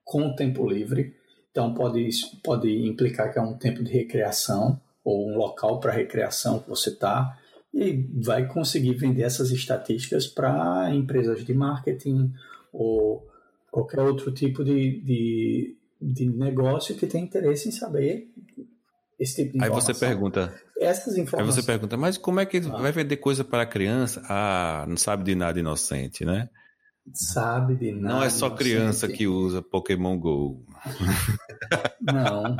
[0.02, 1.14] com o tempo livre,
[1.50, 2.08] então pode,
[2.42, 6.90] pode implicar que é um tempo de recreação ou um local para recreação que você
[6.90, 7.38] está
[7.72, 12.32] e vai conseguir vender essas estatísticas para empresas de marketing
[12.72, 13.26] ou
[13.70, 15.76] qualquer outro tipo de, de,
[16.12, 18.28] de negócio que tem interesse em saber
[19.18, 19.78] esse tipo de informação.
[19.78, 20.62] Aí você pergunta.
[20.78, 21.56] Essas informações.
[21.56, 22.76] Aí você pergunta, mas como é que ah.
[22.76, 24.22] vai vender coisa para criança?
[24.28, 26.50] Ah, não sabe de nada inocente, né?
[27.12, 28.14] Sabe de nada.
[28.14, 30.64] Não é só criança que usa Pokémon Go.
[32.00, 32.56] Não,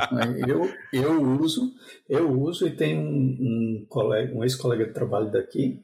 [0.47, 1.73] eu, eu uso,
[2.07, 5.83] eu uso e tem um, um colega, um ex-colega de trabalho daqui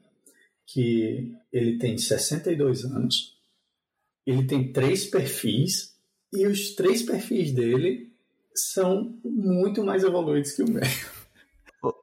[0.66, 3.36] que ele tem 62 anos,
[4.24, 5.91] ele tem três perfis
[6.32, 8.10] e os três perfis dele
[8.54, 10.82] são muito mais evoluídos que o meu.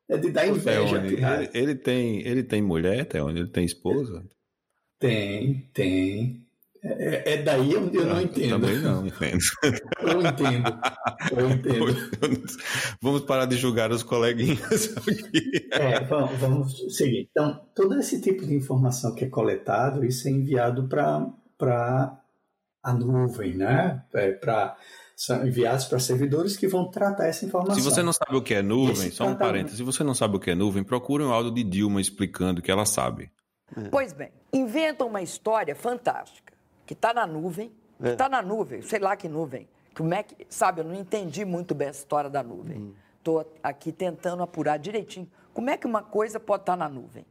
[0.10, 0.98] É de dar inveja.
[0.98, 3.40] Ele, ele, tem, ele tem mulher, Teone?
[3.40, 4.26] Ele tem esposa?
[5.00, 6.46] Tem, tem.
[6.84, 8.50] É, é daí onde eu não, não entendo.
[8.50, 9.40] Também não entendo.
[10.02, 10.80] Eu entendo.
[11.36, 12.46] Eu entendo.
[13.02, 15.68] Vamos parar de julgar os coleguinhas aqui.
[15.72, 17.28] É, vamos, vamos seguir.
[17.30, 22.20] Então, todo esse tipo de informação que é coletado, isso é enviado para
[22.84, 24.04] a nuvem, né?
[24.14, 24.78] É, para
[25.16, 27.76] são enviados para servidores que vão tratar essa informação.
[27.76, 30.38] Se você não sabe o que é nuvem, só um parênteses, se você não sabe
[30.38, 33.30] o que é nuvem, procure um áudio de Dilma explicando que ela sabe.
[33.92, 36.54] Pois bem, inventa uma história fantástica
[36.86, 37.70] que está na nuvem,
[38.02, 38.30] está é.
[38.30, 39.68] na nuvem, sei lá que nuvem.
[39.94, 42.96] Como é que, sabe, eu não entendi muito bem a história da nuvem.
[43.18, 43.46] Estou hum.
[43.62, 45.30] aqui tentando apurar direitinho.
[45.54, 47.26] Como é que uma coisa pode estar tá na nuvem?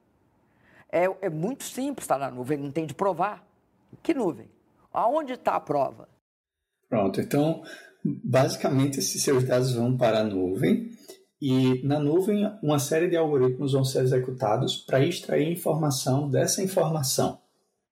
[0.93, 3.43] É, é muito simples estar tá na nuvem, não tem de provar.
[4.03, 4.51] Que nuvem?
[4.99, 6.09] Aonde está a prova?
[6.89, 7.63] Pronto, então,
[8.05, 10.91] basicamente, esses seus dados vão para a nuvem
[11.41, 17.39] e na nuvem uma série de algoritmos vão ser executados para extrair informação dessa informação.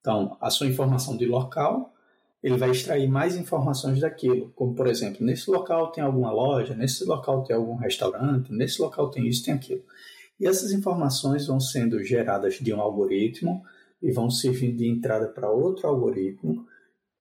[0.01, 1.95] Então, a sua informação de local,
[2.43, 7.05] ele vai extrair mais informações daquilo, como por exemplo, nesse local tem alguma loja, nesse
[7.05, 9.85] local tem algum restaurante, nesse local tem isso, tem aquilo.
[10.41, 13.63] E essas informações vão sendo geradas de um algoritmo
[14.03, 16.67] e vão servindo de entrada para outro algoritmo,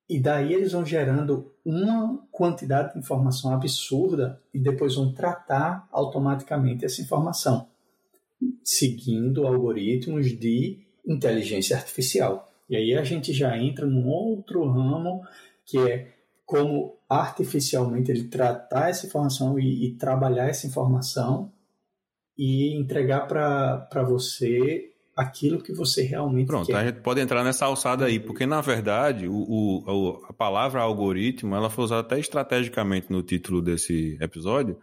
[0.09, 6.85] e daí eles vão gerando uma quantidade de informação absurda e depois vão tratar automaticamente
[6.85, 7.67] essa informação,
[8.63, 12.51] seguindo algoritmos de inteligência artificial.
[12.69, 15.23] E aí a gente já entra num outro ramo
[15.65, 16.13] que é
[16.45, 21.51] como artificialmente ele tratar essa informação e, e trabalhar essa informação
[22.37, 26.73] e entregar para você aquilo que você realmente Pronto, quer.
[26.73, 30.81] Pronto, a gente pode entrar nessa alçada aí, porque na verdade o, o, a palavra
[30.81, 34.77] algoritmo ela foi usada até estrategicamente no título desse episódio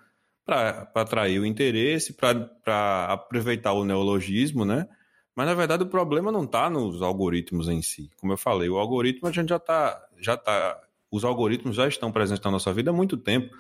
[0.44, 4.88] para atrair o interesse, para aproveitar o neologismo, né?
[5.36, 8.10] Mas na verdade o problema não está nos algoritmos em si.
[8.16, 12.10] Como eu falei, o algoritmo a gente já está, já tá, os algoritmos já estão
[12.10, 13.54] presentes na nossa vida há muito tempo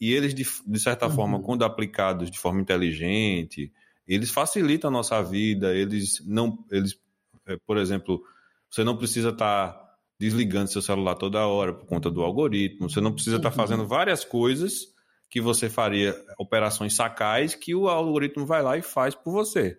[0.00, 1.12] e eles de, de certa uhum.
[1.12, 3.72] forma, quando aplicados de forma inteligente,
[4.14, 5.74] eles facilitam a nossa vida.
[5.74, 6.98] Eles não, eles,
[7.46, 8.22] é, por exemplo,
[8.70, 12.88] você não precisa estar tá desligando seu celular toda hora por conta do algoritmo.
[12.88, 14.92] Você não precisa estar tá fazendo várias coisas
[15.28, 19.78] que você faria operações sacais que o algoritmo vai lá e faz por você,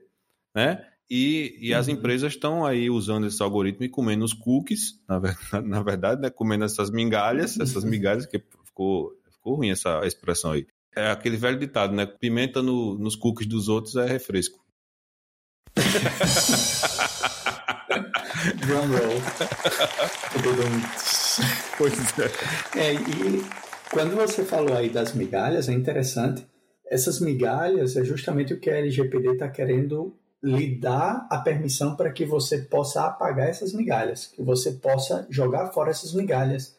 [0.55, 0.83] né?
[1.09, 1.93] E, e as uhum.
[1.93, 6.29] empresas estão aí usando esse algoritmo e comendo os cookies, na verdade, na verdade né?
[6.31, 10.65] comendo essas migalhas, essas migalhas, que ficou, ficou ruim essa expressão aí.
[10.95, 12.05] É aquele velho ditado, né?
[12.05, 14.63] Pimenta no, nos cookies dos outros é refresco.
[18.57, 19.21] Drum roll.
[21.77, 22.25] pois é.
[22.79, 22.93] é.
[22.93, 23.43] E
[23.91, 26.45] quando você falou aí das migalhas, é interessante.
[26.85, 32.11] Essas migalhas é justamente o que a LGPD está querendo lhe dar a permissão para
[32.11, 36.77] que você possa apagar essas migalhas, que você possa jogar fora essas migalhas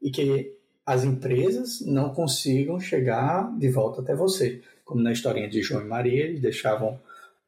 [0.00, 4.60] e que as empresas não consigam chegar de volta até você.
[4.84, 6.98] Como na historinha de João e Maria, eles deixavam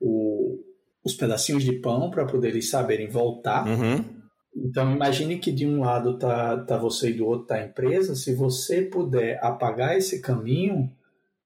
[0.01, 0.61] o,
[1.05, 3.67] os pedacinhos de pão para poder eles saberem voltar.
[3.67, 4.05] Uhum.
[4.57, 8.15] Então imagine que de um lado tá, tá você e do outro tá a empresa.
[8.15, 10.91] Se você puder apagar esse caminho,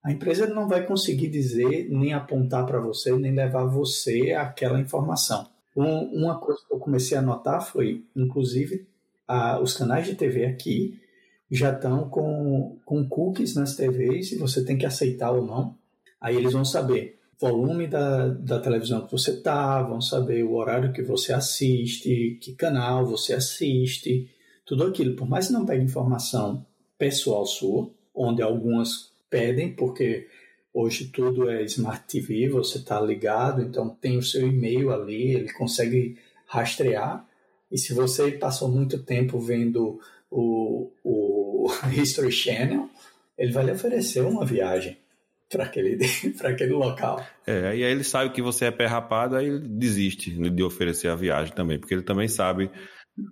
[0.05, 5.49] a empresa não vai conseguir dizer nem apontar para você nem levar você àquela informação.
[5.75, 8.87] Um, uma coisa que eu comecei a notar foi, inclusive,
[9.27, 11.01] a, os canais de TV aqui
[11.51, 15.75] já estão com, com cookies nas TVs e você tem que aceitar ou não.
[16.21, 20.93] Aí eles vão saber volume da, da televisão que você tá, vão saber o horário
[20.93, 24.29] que você assiste, que canal você assiste,
[24.67, 25.15] tudo aquilo.
[25.15, 26.67] Por mais que não pegue informação
[26.99, 30.27] pessoal sua, onde algumas pedem, porque
[30.75, 35.53] hoje tudo é Smart TV, você está ligado, então tem o seu e-mail ali, ele
[35.53, 37.25] consegue rastrear.
[37.71, 41.38] E se você passou muito tempo vendo o, o
[41.95, 42.89] History Channel,
[43.37, 44.97] ele vai lhe oferecer uma viagem
[45.51, 45.99] para aquele,
[46.45, 47.25] aquele local.
[47.47, 51.09] É, e aí ele sabe que você é pé rapado, aí ele desiste de oferecer
[51.09, 52.71] a viagem também, porque ele também sabe.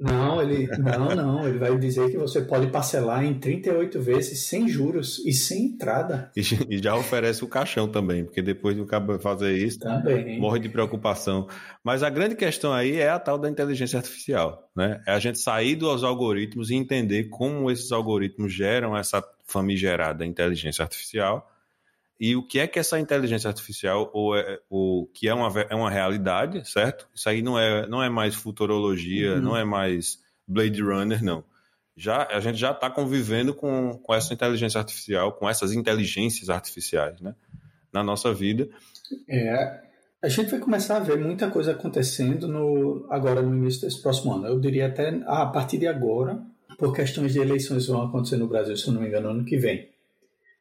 [0.00, 4.68] Não, ele não, não, ele vai dizer que você pode parcelar em 38 vezes sem
[4.68, 6.30] juros e sem entrada.
[6.36, 10.40] E, já oferece o caixão também, porque depois do cabo fazer isso, também.
[10.40, 11.48] morre de preocupação.
[11.84, 15.00] Mas a grande questão aí é a tal da inteligência artificial, né?
[15.06, 20.82] É a gente sair dos algoritmos e entender como esses algoritmos geram essa famigerada inteligência
[20.82, 21.48] artificial
[22.18, 25.74] e o que é que essa inteligência artificial, ou, é, ou que é uma, é
[25.74, 27.06] uma realidade, certo?
[27.14, 29.42] Isso aí não é, não é mais futurologia, uhum.
[29.42, 31.44] não é mais Blade Runner, não.
[31.94, 37.20] Já, a gente já está convivendo com, com essa inteligência artificial, com essas inteligências artificiais,
[37.20, 37.34] né?
[37.92, 38.68] Na nossa vida.
[39.28, 39.80] É,
[40.22, 44.32] a gente vai começar a ver muita coisa acontecendo no, agora no início desse próximo
[44.32, 44.46] ano.
[44.46, 46.42] Eu diria até ah, a partir de agora,
[46.78, 49.56] por questões de eleições vão acontecer no Brasil, se eu não me engano, ano que
[49.56, 49.88] vem.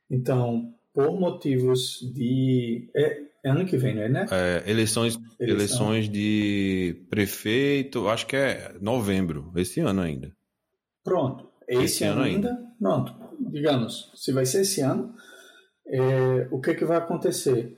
[0.10, 2.90] Então, por motivos de.
[2.96, 4.26] É, é ano que vem, não é, né?
[4.32, 5.92] É, eleições, Eleição.
[5.92, 10.32] eleições de prefeito, acho que é novembro, esse ano ainda.
[11.04, 11.48] Pronto.
[11.68, 13.14] Esse, esse ano, ano ainda, ainda, pronto.
[13.52, 15.14] Digamos, se vai ser esse ano,
[15.88, 17.76] é, o que, que vai acontecer?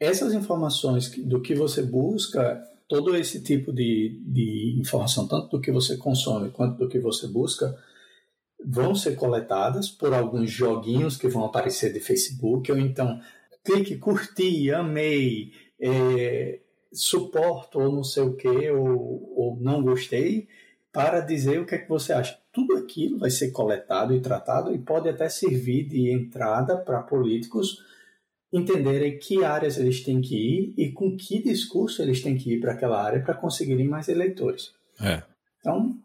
[0.00, 5.70] Essas informações do que você busca, todo esse tipo de, de informação, tanto do que
[5.70, 7.76] você consome quanto do que você busca,
[8.66, 13.20] vão ser coletadas por alguns joguinhos que vão aparecer de Facebook, ou então
[13.64, 16.60] clique, curti, amei, é,
[16.92, 20.48] suporto ou não sei o que, ou, ou não gostei,
[20.92, 22.38] para dizer o que é que você acha.
[22.52, 27.82] Tudo aquilo vai ser coletado e tratado e pode até servir de entrada para políticos
[28.52, 32.60] entenderem que áreas eles têm que ir e com que discurso eles têm que ir
[32.60, 34.72] para aquela área para conseguirem mais eleitores.
[35.00, 35.22] É.
[35.58, 35.98] Então,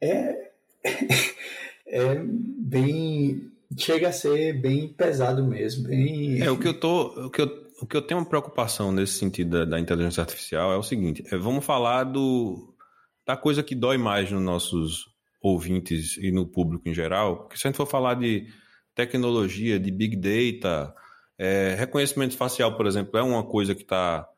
[0.00, 0.52] é
[1.90, 7.30] é bem chega a ser bem pesado mesmo, bem É o que eu tô, o
[7.30, 10.76] que eu, o que eu tenho uma preocupação nesse sentido da, da inteligência artificial é
[10.76, 12.74] o seguinte, é, vamos falar do
[13.26, 15.06] da coisa que dói mais nos nossos
[15.40, 18.46] ouvintes e no público em geral, porque se a gente for falar de
[18.94, 20.94] tecnologia, de big data,
[21.38, 24.28] é, reconhecimento facial, por exemplo, é uma coisa que está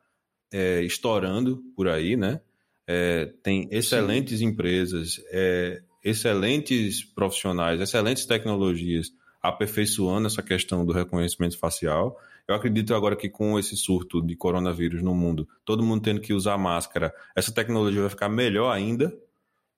[0.53, 2.39] é, estourando por aí, né?
[2.87, 4.45] É, tem excelentes Sim.
[4.45, 12.17] empresas, é, excelentes profissionais, excelentes tecnologias aperfeiçoando essa questão do reconhecimento facial.
[12.47, 16.33] Eu acredito agora que com esse surto de coronavírus no mundo, todo mundo tendo que
[16.33, 19.13] usar máscara, essa tecnologia vai ficar melhor ainda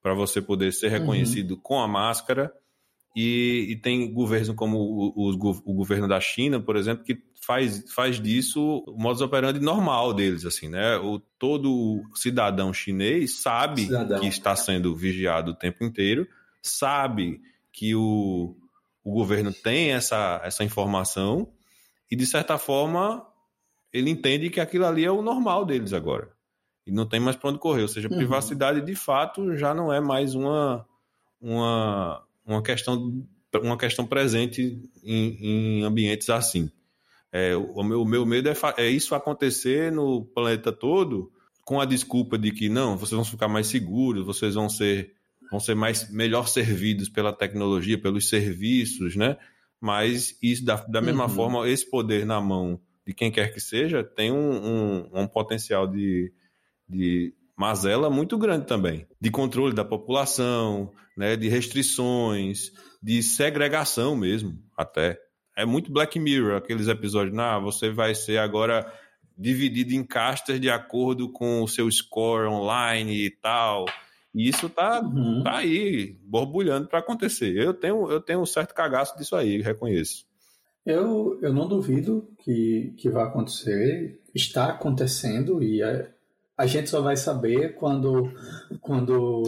[0.01, 0.99] para você poder ser uhum.
[0.99, 1.59] reconhecido uhum.
[1.61, 2.53] com a máscara
[3.15, 7.85] E, e tem governos como o, o, o, governo da China, por exemplo, que faz,
[7.93, 10.97] faz disso o modus operandi normal deles, assim, né?
[10.97, 14.19] O, todo cidadão chinês sabe cidadão.
[14.19, 16.27] que está sendo vigiado o tempo inteiro,
[16.61, 17.39] sabe
[17.71, 18.57] que o,
[19.01, 21.47] o governo tem essa, essa informação
[22.11, 23.25] e, de certa forma,
[23.93, 26.29] ele entende que aquilo ali é o normal deles agora.
[26.85, 27.83] E não tem mais para onde correr.
[27.83, 28.17] Ou seja, uhum.
[28.17, 30.85] privacidade, de fato, já não é mais uma,
[31.39, 33.25] uma, uma, questão,
[33.61, 35.37] uma questão presente em,
[35.79, 36.69] em ambientes assim.
[37.31, 41.31] É, o, meu, o meu medo é, é isso acontecer no planeta todo
[41.65, 45.13] com a desculpa de que não, vocês vão ficar mais seguros, vocês vão ser
[45.51, 49.37] vão ser mais melhor servidos pela tecnologia, pelos serviços, né?
[49.79, 51.29] Mas isso da, da mesma uhum.
[51.29, 55.85] forma, esse poder na mão de quem quer que seja, tem um, um, um potencial
[55.87, 56.33] de,
[56.89, 64.57] de mazela muito grande também, de controle da população, né, de restrições, de segregação mesmo,
[64.77, 65.17] até.
[65.57, 68.91] É muito Black Mirror, aqueles episódios, ah, você vai ser agora
[69.37, 73.85] dividido em castas de acordo com o seu score online e tal.
[74.33, 75.43] E isso tá, uhum.
[75.43, 77.55] tá aí, borbulhando para acontecer.
[77.55, 80.25] Eu tenho, eu tenho um certo cagaço disso aí, reconheço.
[80.85, 86.07] Eu, eu não duvido que, que vai acontecer, está acontecendo e a,
[86.57, 88.31] a gente só vai saber quando,
[88.81, 89.43] quando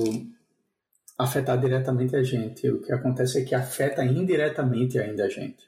[1.18, 2.70] afetar diretamente a gente.
[2.70, 5.68] O que acontece é que afeta indiretamente ainda a gente.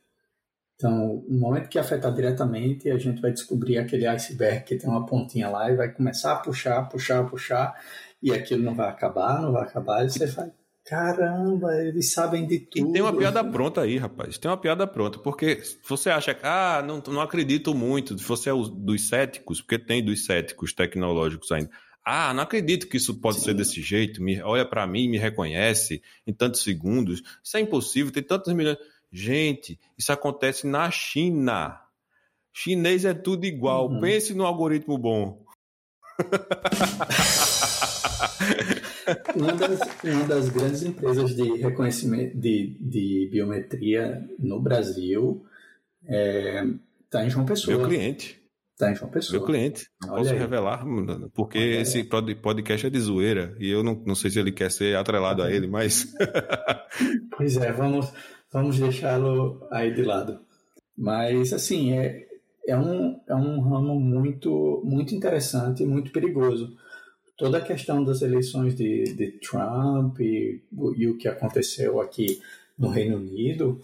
[0.75, 5.05] Então, no momento que afetar diretamente, a gente vai descobrir aquele iceberg que tem uma
[5.05, 7.75] pontinha lá e vai começar a puxar, puxar, puxar,
[8.23, 10.51] e aquilo não vai acabar, não vai acabar, e você vai,
[10.89, 12.89] Caramba, eles sabem de tudo.
[12.89, 14.39] E tem uma piada pronta aí, rapaz.
[14.39, 15.19] Tem uma piada pronta.
[15.19, 18.17] Porque você acha que, ah, não, não acredito muito.
[18.17, 21.69] Se você é dos céticos, porque tem dos céticos tecnológicos ainda.
[22.03, 23.45] Ah, não acredito que isso pode Sim.
[23.45, 24.23] ser desse jeito.
[24.23, 27.21] Me, olha para mim, me reconhece em tantos segundos.
[27.43, 28.79] Isso é impossível, tem tantos milhões.
[29.11, 31.79] Gente, isso acontece na China.
[32.51, 33.91] Chinês é tudo igual.
[33.91, 34.01] Uhum.
[34.01, 35.45] Pense no algoritmo bom.
[39.35, 45.45] uma, das, uma das grandes empresas de reconhecimento de, de biometria no Brasil
[46.01, 46.65] está é,
[47.09, 47.77] tá em João Pessoa.
[47.77, 48.39] Meu cliente.
[48.73, 49.37] Está em João Pessoa.
[49.37, 49.89] Meu cliente.
[50.01, 50.39] Não Olha posso aí.
[50.39, 50.85] revelar,
[51.33, 54.95] porque esse podcast é de zoeira e eu não, não sei se ele quer ser
[54.95, 56.13] atrelado a ele, mas.
[57.35, 58.11] pois é, vamos,
[58.51, 60.39] vamos deixá-lo aí de lado.
[60.97, 62.25] Mas, assim, é,
[62.67, 66.77] é, um, é um ramo muito, muito interessante e muito perigoso
[67.39, 70.61] toda a questão das eleições de, de Trump e,
[70.97, 72.41] e, o que aconteceu aqui
[72.77, 73.81] no Reino Unido,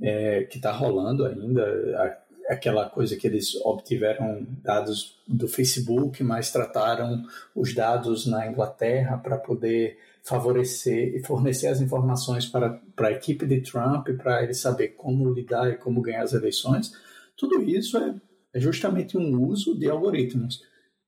[0.00, 1.64] é, que está rolando ainda,
[1.98, 9.18] a, aquela coisa que eles obtiveram dados do Facebook, mas trataram os dados na Inglaterra
[9.18, 14.54] para poder favorecer e fornecer as informações para, para a equipe de Trump, para ele
[14.54, 16.92] saber como lidar e como ganhar as eleições.
[17.36, 18.14] Tudo isso é,
[18.52, 20.62] é justamente um uso de algoritmos.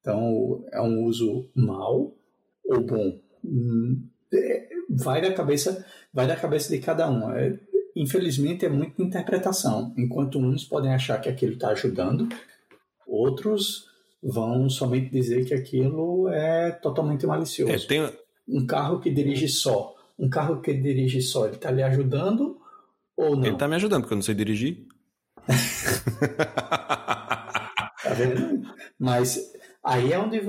[0.07, 2.15] Então, é um uso mal
[2.65, 3.19] ou bom?
[3.45, 5.85] Hum, é, vai da cabeça,
[6.15, 7.33] vai da cabeça de cada um.
[7.33, 7.59] É,
[7.97, 9.93] infelizmente, é muita interpretação.
[9.99, 12.29] Enquanto uns podem achar que aquilo está ajudando,
[13.05, 13.87] outros
[14.23, 17.73] vão somente dizer que aquilo é totalmente malicioso.
[17.73, 18.09] É, tem...
[18.49, 22.61] Um carro que dirige só, um carro que dirige só, ele está lhe ajudando
[23.17, 23.45] ou não?
[23.45, 24.87] Ele está me ajudando, porque eu não sei dirigir.
[26.39, 28.65] tá vendo?
[28.99, 29.56] Mas
[29.87, 30.41] Aí é onde,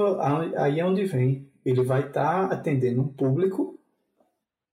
[0.58, 1.48] aí é onde vem.
[1.64, 3.80] Ele vai estar tá atendendo um público,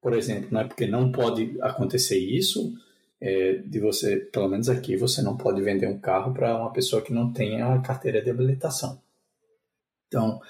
[0.01, 0.65] por exemplo, né?
[0.65, 2.73] porque não pode acontecer isso,
[3.21, 7.03] é, de você, pelo menos aqui, você não pode vender um carro para uma pessoa
[7.03, 8.99] que não tenha a carteira de habilitação.
[10.09, 10.41] Então,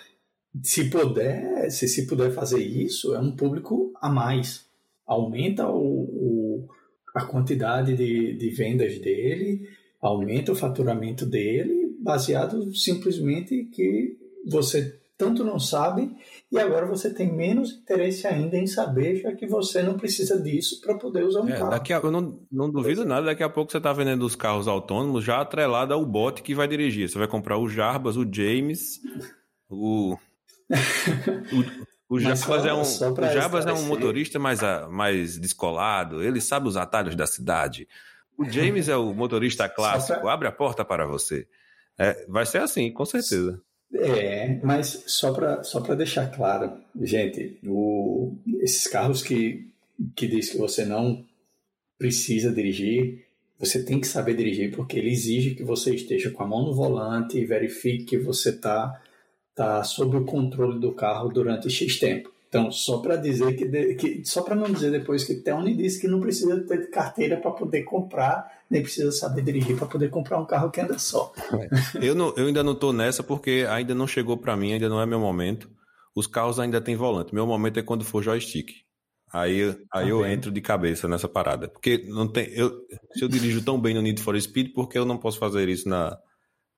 [0.63, 4.65] se puder, se se puder fazer isso, é um público a mais.
[5.05, 6.69] Aumenta o, o
[7.13, 9.69] a quantidade de, de vendas dele,
[10.01, 16.11] aumenta o faturamento dele baseado simplesmente que você tanto não sabe
[16.51, 20.81] e agora você tem menos interesse ainda em saber, já que você não precisa disso
[20.81, 21.71] para poder usar um é, carro.
[21.71, 24.69] Daqui a, eu não, não duvido nada, daqui a pouco você está vendendo os carros
[24.69, 27.09] autônomos já atrelado ao bot que vai dirigir.
[27.09, 29.01] Você vai comprar o Jarbas, o James,
[29.69, 30.17] o.
[32.11, 36.69] o, o Jarbas, é um, o Jarbas é um motorista mais, mais descolado, ele sabe
[36.69, 37.89] os atalhos da cidade.
[38.37, 40.33] O James é o motorista clássico, pra...
[40.33, 41.47] abre a porta para você.
[41.99, 43.61] É, vai ser assim, com certeza.
[43.95, 49.71] É, mas só para só deixar claro, gente, o, esses carros que,
[50.17, 51.25] que diz que você não
[51.97, 53.25] precisa dirigir,
[53.59, 56.75] você tem que saber dirigir porque ele exige que você esteja com a mão no
[56.75, 59.01] volante e verifique que você está
[59.55, 62.34] tá sob o controle do carro durante X tempo.
[62.55, 66.01] Então, só para dizer que, de, que só para não dizer depois que Tony disse
[66.01, 70.39] que não precisa ter carteira para poder comprar, nem precisa saber dirigir para poder comprar
[70.39, 71.33] um carro que anda só.
[72.01, 75.01] Eu, não, eu ainda não estou nessa porque ainda não chegou para mim, ainda não
[75.01, 75.69] é meu momento.
[76.15, 77.35] Os carros ainda têm volante.
[77.35, 78.71] Meu momento é quando for joystick.
[79.33, 81.67] Aí, aí tá eu entro de cabeça nessa parada.
[81.67, 82.47] Porque não tem.
[82.53, 82.71] Eu,
[83.15, 85.69] se eu dirijo tão bem no Need for Speed, por que eu não posso fazer
[85.69, 86.17] isso na,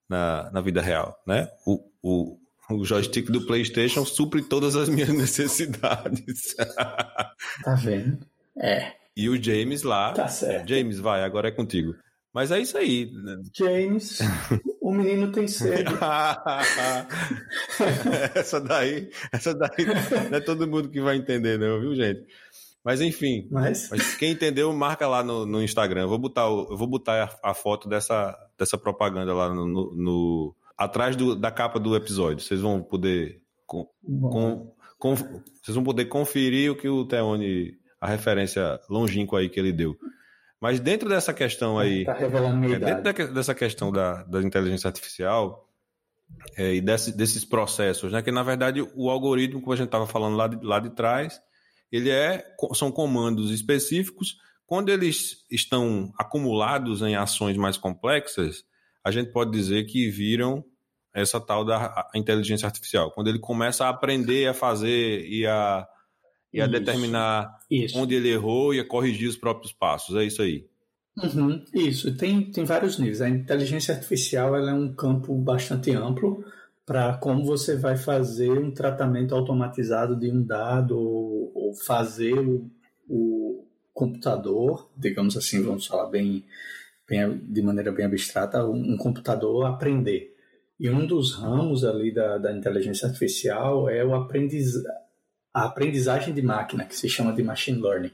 [0.09, 1.15] na, na vida real?
[1.27, 1.47] Né?
[1.67, 2.39] O, o,
[2.69, 6.55] o joystick do PlayStation supre todas as minhas necessidades.
[6.55, 8.19] Tá vendo?
[8.57, 8.93] É.
[9.15, 10.13] E o James lá.
[10.13, 10.69] Tá certo.
[10.69, 11.95] James, vai, agora é contigo.
[12.33, 13.09] Mas é isso aí.
[13.55, 14.19] James,
[14.81, 15.91] o menino tem sede.
[18.35, 19.85] essa daí, essa daí
[20.29, 22.23] não é todo mundo que vai entender, não, viu, gente?
[22.83, 23.47] Mas enfim.
[23.49, 26.03] Mas, mas quem entendeu, marca lá no, no Instagram.
[26.03, 29.67] Eu vou botar, o, eu vou botar a, a, foto dessa, dessa propaganda lá no,
[29.67, 32.43] no atrás do, da capa do episódio.
[32.43, 38.07] Vocês vão poder com, com, com, vocês vão poder conferir o que o Teone, a
[38.07, 39.97] referência longínqua aí que ele deu.
[40.59, 44.87] Mas dentro dessa questão aí, tá revelando minha é, dentro dessa questão da, da inteligência
[44.87, 45.69] artificial
[46.57, 50.07] é, e desse, desses processos, né, que na verdade o algoritmo, como a gente estava
[50.07, 51.39] falando lá de, lá de trás,
[51.91, 54.37] ele é são comandos específicos.
[54.65, 58.65] Quando eles estão acumulados em ações mais complexas,
[59.07, 60.63] a gente pode dizer que viram
[61.13, 63.11] essa tal da inteligência artificial.
[63.11, 65.87] Quando ele começa a aprender a fazer e a,
[66.53, 67.97] e a determinar isso.
[67.97, 70.15] onde ele errou e a corrigir os próprios passos.
[70.15, 70.65] É isso aí.
[71.23, 73.21] Uhum, isso, tem, tem vários níveis.
[73.21, 76.43] A inteligência artificial é um campo bastante amplo
[76.85, 82.69] para como você vai fazer um tratamento automatizado de um dado ou, ou fazer o,
[83.09, 86.45] o computador, digamos assim, vamos falar bem
[87.07, 90.35] bem, de maneira bem abstrata, um, um, computador aprender.
[90.79, 94.75] E um dos ramos ali da, da inteligência artificial é o aprendiz,
[95.53, 98.11] a aprendizagem de máquina, que se chama de machine learning,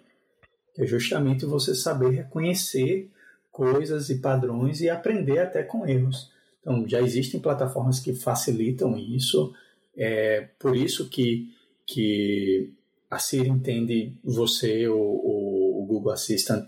[0.73, 3.09] que é justamente você saber reconhecer
[3.51, 6.31] coisas e padrões e aprender até com erros.
[6.61, 9.53] Então, já existem plataformas que facilitam isso,
[9.95, 11.49] é por isso que,
[11.85, 12.73] que
[13.11, 16.67] a Siri entende você, o, o, Google Assistant,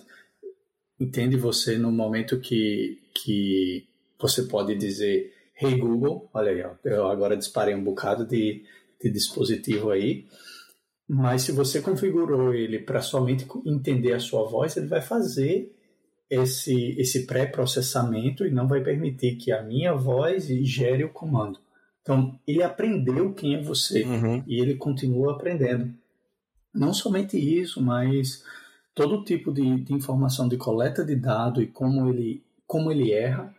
[1.00, 3.88] entende você no momento que, que
[4.20, 8.64] você pode dizer Hey Google, olha aí, ó, eu agora disparei um bocado de,
[9.02, 10.26] de dispositivo aí,
[11.08, 15.74] mas se você configurou ele para somente entender a sua voz, ele vai fazer
[16.30, 21.60] esse, esse pré-processamento e não vai permitir que a minha voz gere o comando.
[22.02, 24.43] Então, ele aprendeu quem é você uhum.
[24.48, 25.93] e ele continua aprendendo.
[26.74, 28.43] Não somente isso, mas
[28.96, 33.54] todo tipo de, de informação de coleta de dado e como ele, como ele erra.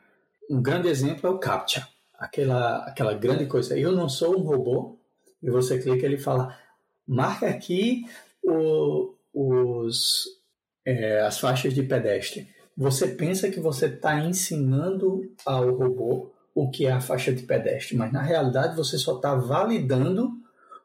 [0.50, 3.78] Um grande exemplo é o CAPTCHA, aquela, aquela grande coisa.
[3.78, 4.98] Eu não sou um robô,
[5.42, 6.56] e você clica ele fala,
[7.06, 8.06] marca aqui
[8.42, 10.24] o, os,
[10.84, 12.48] é, as faixas de pedestre.
[12.74, 17.96] Você pensa que você está ensinando ao robô o que é a faixa de pedestre,
[17.96, 20.32] mas na realidade você só está validando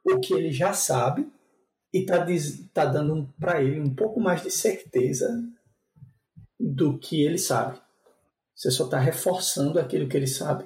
[0.04, 1.32] o que ele já sabe
[1.94, 2.26] e está
[2.74, 5.44] tá dando para ele um pouco mais de certeza
[6.60, 7.80] do que ele sabe.
[8.56, 10.66] Você só está reforçando aquilo que ele sabe.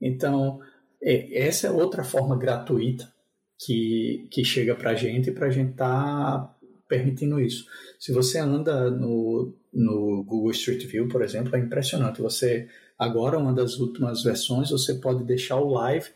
[0.00, 0.60] Então,
[1.02, 3.12] é, essa é outra forma gratuita
[3.58, 6.56] que, que chega para a gente e para a gente tá
[6.88, 7.66] permitindo isso.
[7.98, 12.22] Se você anda no, no Google Street View, por exemplo, é impressionante.
[12.22, 16.10] Você agora uma das últimas versões, você pode deixar o live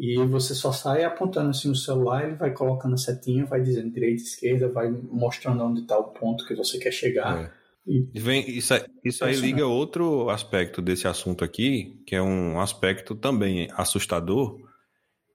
[0.00, 3.92] e você só sai apontando assim o celular, ele vai colocando a setinha, vai dizendo
[3.92, 7.44] direita, esquerda, vai mostrando onde está o ponto que você quer chegar.
[7.44, 7.52] É.
[7.86, 8.18] E...
[8.18, 8.72] Vem, isso,
[9.04, 14.58] isso aí liga outro aspecto desse assunto aqui, que é um aspecto também assustador,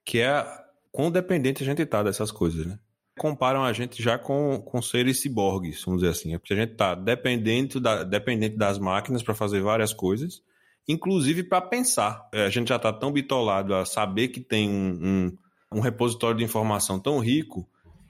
[0.03, 0.43] que é
[0.91, 2.79] quão dependente a gente está dessas coisas, né?
[3.19, 6.33] Comparam a gente já com, com seres ciborgues, vamos dizer assim.
[6.33, 10.41] É porque a gente está dependente, da, dependente das máquinas para fazer várias coisas
[10.87, 12.27] inclusive para pensar.
[12.33, 15.31] É, a gente já está tão bitolado a saber que tem um,
[15.71, 17.67] um, um, repositório de informação tão rico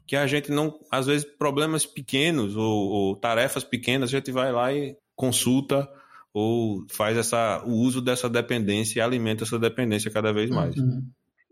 [0.08, 4.52] que a gente não, às vezes, problemas pequenos ou, ou, tarefas pequenas, a gente vai
[4.52, 5.90] lá e consulta
[6.32, 10.76] ou faz essa, o uso dessa dependência e alimenta essa dependência cada vez mais.
[10.76, 11.04] Uhum.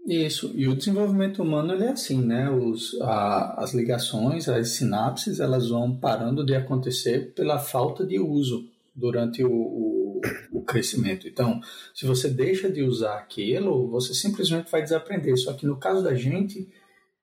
[0.06, 2.50] Isso, e o desenvolvimento humano ele é assim, né?
[2.50, 8.68] Os, a, as ligações, as sinapses, elas vão parando de acontecer pela falta de uso
[8.94, 10.03] durante o, o,
[10.52, 11.28] o, crescimento.
[11.28, 11.60] Então,
[11.94, 15.38] se você deixa de usar aquilo, você simplesmente vai desaprender.
[15.38, 16.68] Só que no caso da gente,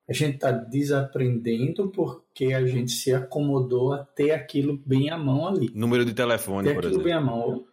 [0.08, 5.46] a gente está desaprendendo porque a gente se acomodou a ter aquilo bem à mão
[5.46, 5.70] ali.
[5.74, 7.04] Número de telefone, ter por aquilo exemplo.
[7.04, 7.64] bem à mão.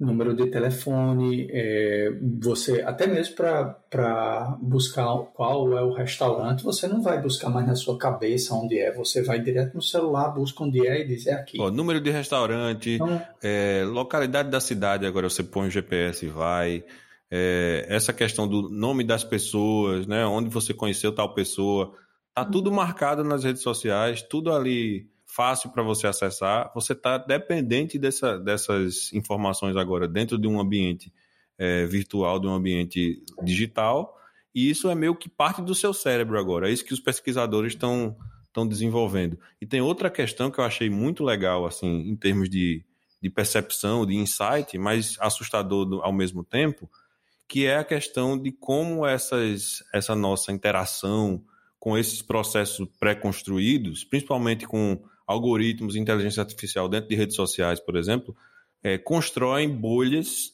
[0.00, 7.02] Número de telefone, é, você até mesmo para buscar qual é o restaurante, você não
[7.02, 10.86] vai buscar mais na sua cabeça onde é, você vai direto no celular, busca onde
[10.86, 11.60] é e diz é aqui.
[11.60, 16.28] Ó, número de restaurante, então, é, localidade da cidade, agora você põe o GPS e
[16.28, 16.82] vai.
[17.30, 21.92] É, essa questão do nome das pessoas, né, onde você conheceu tal pessoa,
[22.34, 27.98] tá tudo marcado nas redes sociais, tudo ali fácil para você acessar, você está dependente
[27.98, 31.12] dessa, dessas informações agora dentro de um ambiente
[31.58, 34.16] é, virtual, de um ambiente digital,
[34.54, 36.68] e isso é meio que parte do seu cérebro agora.
[36.68, 38.16] É isso que os pesquisadores estão
[38.50, 39.38] estão desenvolvendo.
[39.60, 42.84] E tem outra questão que eu achei muito legal, assim, em termos de,
[43.22, 46.90] de percepção, de insight, mas assustador ao mesmo tempo,
[47.48, 51.42] que é a questão de como essas, essa nossa interação
[51.78, 58.36] com esses processos pré-construídos, principalmente com algoritmos, inteligência artificial dentro de redes sociais, por exemplo,
[58.82, 60.52] é, constroem bolhas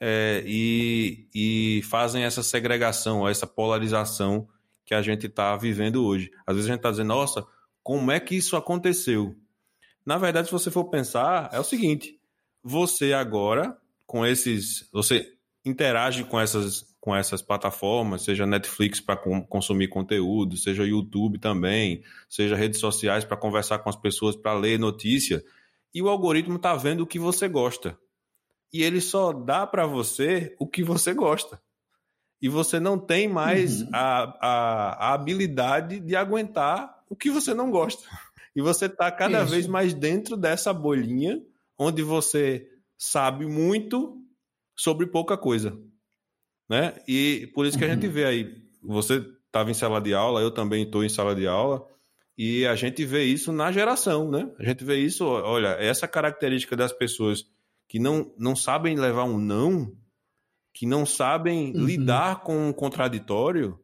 [0.00, 4.48] é, e, e fazem essa segregação, essa polarização
[4.84, 6.30] que a gente está vivendo hoje.
[6.46, 7.46] Às vezes a gente está dizendo, nossa,
[7.82, 9.36] como é que isso aconteceu?
[10.04, 12.20] Na verdade, se você for pensar, é o seguinte:
[12.62, 14.88] você agora, com esses.
[14.92, 22.02] Você interage com essas com essas plataformas, seja Netflix para consumir conteúdo, seja YouTube também,
[22.28, 25.40] seja redes sociais para conversar com as pessoas, para ler notícia,
[25.94, 27.96] e o algoritmo está vendo o que você gosta.
[28.72, 31.62] E ele só dá para você o que você gosta.
[32.42, 33.90] E você não tem mais uhum.
[33.92, 38.02] a, a, a, habilidade de aguentar o que você não gosta.
[38.56, 39.52] E você está cada Isso.
[39.52, 41.40] vez mais dentro dessa bolinha
[41.78, 44.20] onde você sabe muito
[44.74, 45.78] sobre pouca coisa
[46.68, 46.94] né?
[47.06, 48.12] E por isso que a gente uhum.
[48.12, 51.86] vê aí, você estava em sala de aula, eu também estou em sala de aula,
[52.36, 54.50] e a gente vê isso na geração, né?
[54.58, 57.44] A gente vê isso, olha, essa característica das pessoas
[57.88, 59.92] que não, não sabem levar um não,
[60.74, 61.84] que não sabem uhum.
[61.86, 63.80] lidar com um contraditório,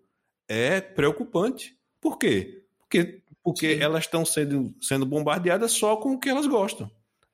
[0.46, 1.74] é preocupante.
[2.00, 2.64] Por quê?
[2.78, 6.90] Porque, porque elas estão sendo, sendo bombardeadas só com o que elas gostam.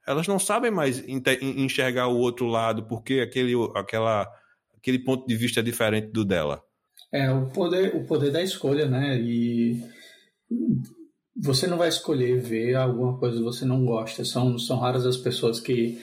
[0.06, 4.30] Elas não sabem mais enxergar o outro lado, porque aquele, aquela
[4.78, 6.62] aquele ponto de vista diferente do dela.
[7.12, 9.18] É, o poder, o poder da escolha, né?
[9.20, 9.82] E
[11.36, 14.24] você não vai escolher ver alguma coisa que você não gosta.
[14.24, 15.98] São, são raras as pessoas que,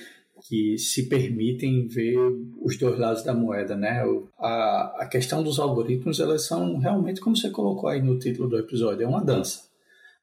[0.48, 2.18] que se permitem ver
[2.62, 4.04] os dois lados da moeda, né?
[4.40, 8.58] A, a questão dos algoritmos, elas são realmente, como você colocou aí no título do
[8.58, 9.64] episódio, é uma dança.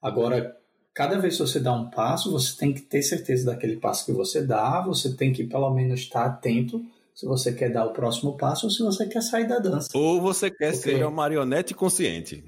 [0.00, 0.56] Agora,
[0.92, 4.12] cada vez que você dá um passo, você tem que ter certeza daquele passo que
[4.12, 6.84] você dá, você tem que pelo menos estar atento
[7.14, 9.88] se você quer dar o próximo passo ou se você quer sair da dança.
[9.94, 10.90] Ou você quer Porque...
[10.90, 12.44] ser uma marionete consciente.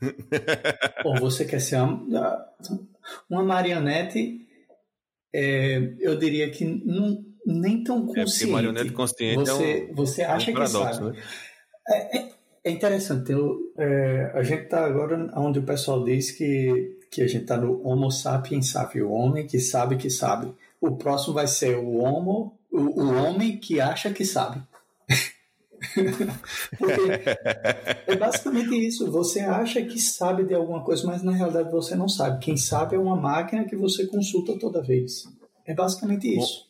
[1.04, 2.46] ou você quer ser uma,
[3.28, 4.40] uma marionete,
[5.34, 8.44] é, eu diria que não, nem tão consciente.
[8.44, 11.16] É marionete consciente você, é um, você acha é um paradoxo, que sabe.
[11.16, 11.22] Né?
[11.88, 12.28] É, é,
[12.64, 13.32] é interessante.
[13.32, 17.56] Eu, é, a gente está agora onde o pessoal diz que, que a gente está
[17.56, 20.54] no Homo sapiens sapiens, o homem que sabe que sabe.
[20.80, 24.60] O próximo vai ser o Homo o, o homem que acha que sabe.
[26.76, 27.00] Porque
[28.06, 29.10] é basicamente isso.
[29.12, 32.44] Você acha que sabe de alguma coisa, mas na realidade você não sabe.
[32.44, 35.24] Quem sabe é uma máquina que você consulta toda vez.
[35.64, 36.66] É basicamente isso.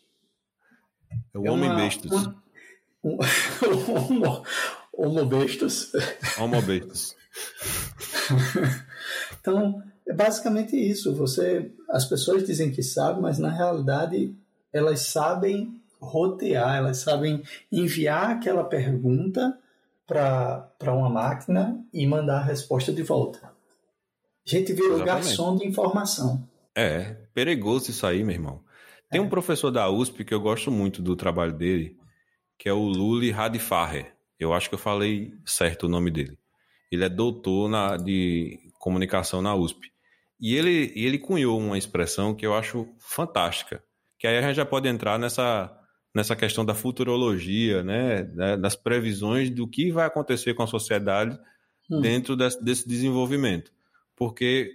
[1.32, 2.12] É o é homem uma, bestos.
[2.12, 2.42] Uma,
[3.02, 3.18] um,
[4.12, 4.44] homo,
[4.92, 5.90] homo bestos.
[6.38, 7.16] Homo bestos.
[9.40, 11.14] então, é basicamente isso.
[11.14, 14.36] Você, as pessoas dizem que sabem, mas na realidade
[14.72, 19.58] elas sabem rotear, elas sabem enviar aquela pergunta
[20.06, 23.52] para uma máquina e mandar a resposta de volta.
[24.46, 25.24] A gente virou Exatamente.
[25.26, 26.46] garçom de informação.
[26.74, 28.60] É, perigoso isso aí, meu irmão.
[29.10, 29.22] Tem é.
[29.24, 31.96] um professor da USP que eu gosto muito do trabalho dele,
[32.58, 34.14] que é o Luli Radfarer.
[34.38, 36.38] Eu acho que eu falei certo o nome dele.
[36.90, 39.90] Ele é doutor na, de comunicação na USP.
[40.40, 43.82] E ele, ele cunhou uma expressão que eu acho fantástica,
[44.18, 45.74] que aí a gente já pode entrar nessa
[46.14, 48.22] nessa questão da futurologia, né,
[48.56, 51.38] das previsões do que vai acontecer com a sociedade
[51.90, 52.00] hum.
[52.00, 53.72] dentro desse, desenvolvimento.
[54.14, 54.70] Porque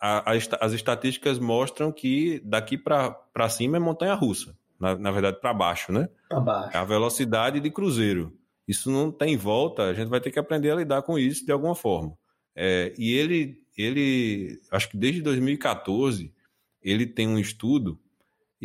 [0.00, 5.40] a, a, as estatísticas mostram que daqui para cima é montanha russa, na, na verdade
[5.40, 6.08] para baixo, né?
[6.28, 6.76] Para baixo.
[6.76, 8.32] É a velocidade de cruzeiro.
[8.66, 11.52] Isso não tem volta, a gente vai ter que aprender a lidar com isso de
[11.52, 12.16] alguma forma.
[12.54, 16.32] É, e ele, ele, acho que desde 2014,
[16.80, 17.98] ele tem um estudo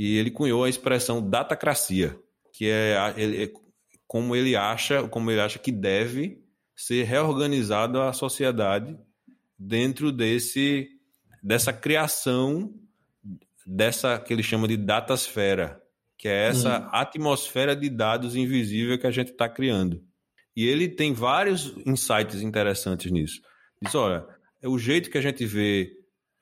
[0.02, 2.18] e ele cunhou a expressão datacracia,
[2.54, 3.52] que é ele,
[4.08, 6.42] como ele acha, como ele acha que deve
[6.74, 8.98] ser reorganizada a sociedade
[9.58, 10.88] dentro desse
[11.44, 12.74] dessa criação
[13.68, 15.82] dessa que ele chama de datasfera,
[16.18, 16.90] que é essa hum.
[16.94, 20.02] atmosfera de dados invisível que a gente está criando.
[20.56, 23.42] E ele tem vários insights interessantes nisso.
[23.82, 24.26] Diz, olha,
[24.62, 25.92] é o jeito que a gente vê,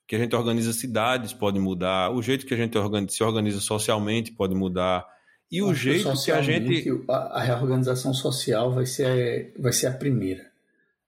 [0.08, 3.60] que a gente organiza cidades pode mudar, o jeito que a gente organiza, se organiza
[3.60, 5.06] socialmente pode mudar,
[5.52, 7.02] e o jeito que a gente...
[7.10, 10.46] A reorganização social vai ser, vai ser a primeira.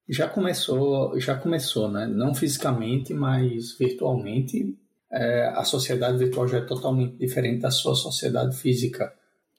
[0.08, 2.08] Já começou, já começou, né?
[2.08, 4.76] Não fisicamente, mas virtualmente.
[5.12, 9.14] É, a sociedade virtual já é totalmente diferente da sua sociedade física.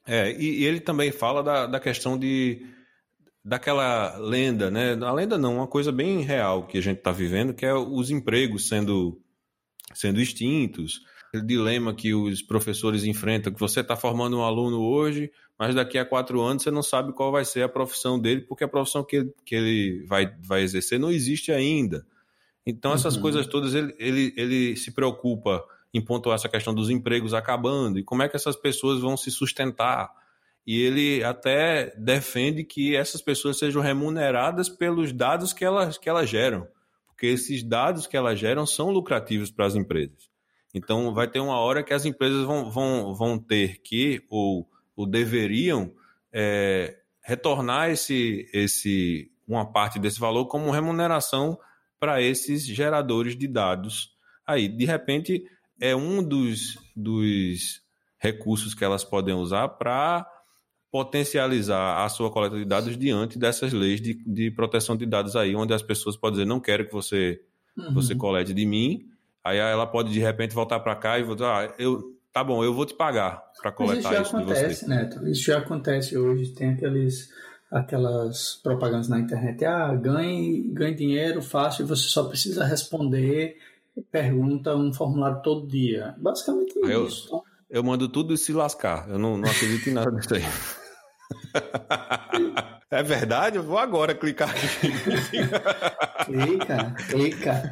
[0.05, 2.65] É, e, e ele também fala da, da questão de
[3.43, 4.97] daquela lenda, né?
[5.01, 8.11] A lenda não, uma coisa bem real que a gente está vivendo, que é os
[8.11, 9.20] empregos sendo,
[9.93, 11.01] sendo extintos,
[11.33, 15.97] o dilema que os professores enfrentam, que você está formando um aluno hoje, mas daqui
[15.97, 19.03] a quatro anos você não sabe qual vai ser a profissão dele, porque a profissão
[19.03, 22.05] que ele, que ele vai, vai exercer não existe ainda.
[22.65, 23.21] Então, essas uhum.
[23.21, 25.63] coisas todas, ele, ele, ele se preocupa
[25.93, 29.29] em pontuar essa questão dos empregos acabando e como é que essas pessoas vão se
[29.29, 30.09] sustentar
[30.65, 36.29] e ele até defende que essas pessoas sejam remuneradas pelos dados que elas, que elas
[36.29, 36.67] geram,
[37.21, 40.31] porque esses dados que elas geram são lucrativos para as empresas.
[40.73, 45.05] Então, vai ter uma hora que as empresas vão, vão, vão ter que, ou, ou
[45.05, 45.93] deveriam,
[46.33, 51.59] é, retornar esse, esse, uma parte desse valor como remuneração
[51.99, 54.15] para esses geradores de dados.
[54.43, 55.43] Aí, de repente,
[55.79, 57.83] é um dos, dos
[58.17, 60.25] recursos que elas podem usar para
[60.91, 65.55] potencializar a sua coleta de dados diante dessas leis de, de proteção de dados aí,
[65.55, 67.41] onde as pessoas podem dizer, não quero que você,
[67.77, 67.93] uhum.
[67.93, 69.07] você colete de mim,
[69.43, 72.73] aí ela pode de repente voltar para cá e voltar, ah, eu, tá bom, eu
[72.73, 74.87] vou te pagar para coletar isso, isso acontece, de você.
[74.87, 77.29] Neto, isso já acontece hoje, tem aqueles
[77.71, 83.55] aquelas propagandas na internet, ah, ganhe, ganhe dinheiro fácil, você só precisa responder
[84.11, 86.15] pergunta um formulário todo dia.
[86.17, 87.29] Basicamente é isso.
[87.33, 89.09] Eu, eu mando tudo se lascar.
[89.09, 90.43] Eu não, não acredito em nada disso aí.
[92.91, 93.55] É verdade?
[93.55, 94.91] Eu vou agora clicar aqui.
[96.25, 97.71] clica, clica.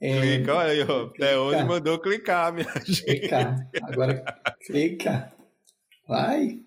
[0.00, 1.06] É, clica, olha aí, ó.
[1.06, 3.02] Até hoje mandou clicar, minha gente.
[3.02, 3.68] Clica.
[3.82, 4.24] Agora
[4.64, 5.32] clica.
[6.06, 6.60] Vai.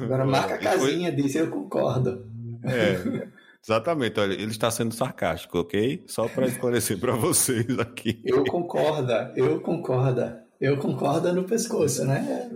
[0.00, 2.24] Agora marca a casinha, diz eu concordo.
[2.62, 3.26] É.
[3.62, 6.04] Exatamente, olha, ele está sendo sarcástico, ok?
[6.06, 8.22] Só para esclarecer para vocês aqui.
[8.24, 10.44] Eu concorda, eu concorda.
[10.60, 12.50] Eu concordo no pescoço, né?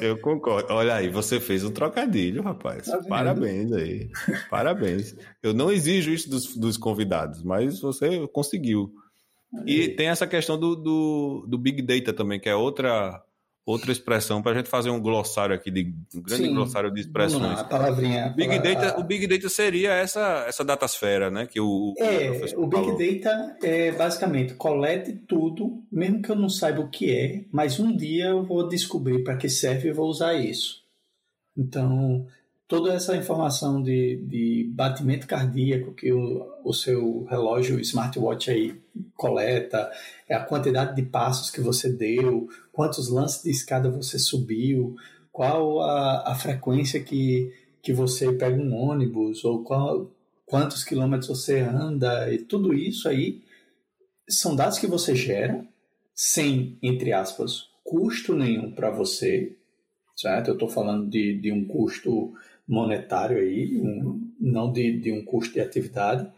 [0.00, 0.72] Eu concordo.
[0.72, 2.86] Olha aí, você fez um trocadilho, rapaz.
[2.86, 4.10] Tá Parabéns aí.
[4.50, 5.14] Parabéns.
[5.40, 8.92] Eu não exijo isso dos, dos convidados, mas você conseguiu.
[9.64, 13.22] E tem essa questão do, do, do, Big Data também, que é outra
[13.66, 17.00] outra expressão para a gente fazer um glossário aqui de um grande Sim, glossário de
[17.00, 17.58] expressões.
[17.58, 18.34] a palavrinha.
[18.36, 21.46] Big Data, o Big Data seria essa essa datasfera, né?
[21.46, 23.20] Que o, é, o, o Big.
[23.20, 27.96] Data é basicamente colete tudo, mesmo que eu não saiba o que é, mas um
[27.96, 30.82] dia eu vou descobrir para que serve e vou usar isso.
[31.56, 32.26] Então
[32.66, 38.80] toda essa informação de, de batimento cardíaco que o, o seu relógio smartwatch aí
[39.14, 39.90] coleta,
[40.28, 44.96] é a quantidade de passos que você deu, quantos lances de escada você subiu,
[45.30, 47.52] qual a, a frequência que,
[47.82, 50.10] que você pega um ônibus, ou qual,
[50.46, 53.42] quantos quilômetros você anda, e tudo isso aí
[54.28, 55.66] são dados que você gera
[56.14, 59.56] sem, entre aspas, custo nenhum para você,
[60.16, 60.48] certo?
[60.48, 62.32] Eu estou falando de, de um custo
[62.66, 66.30] monetário aí, um, não de, de um custo de atividade,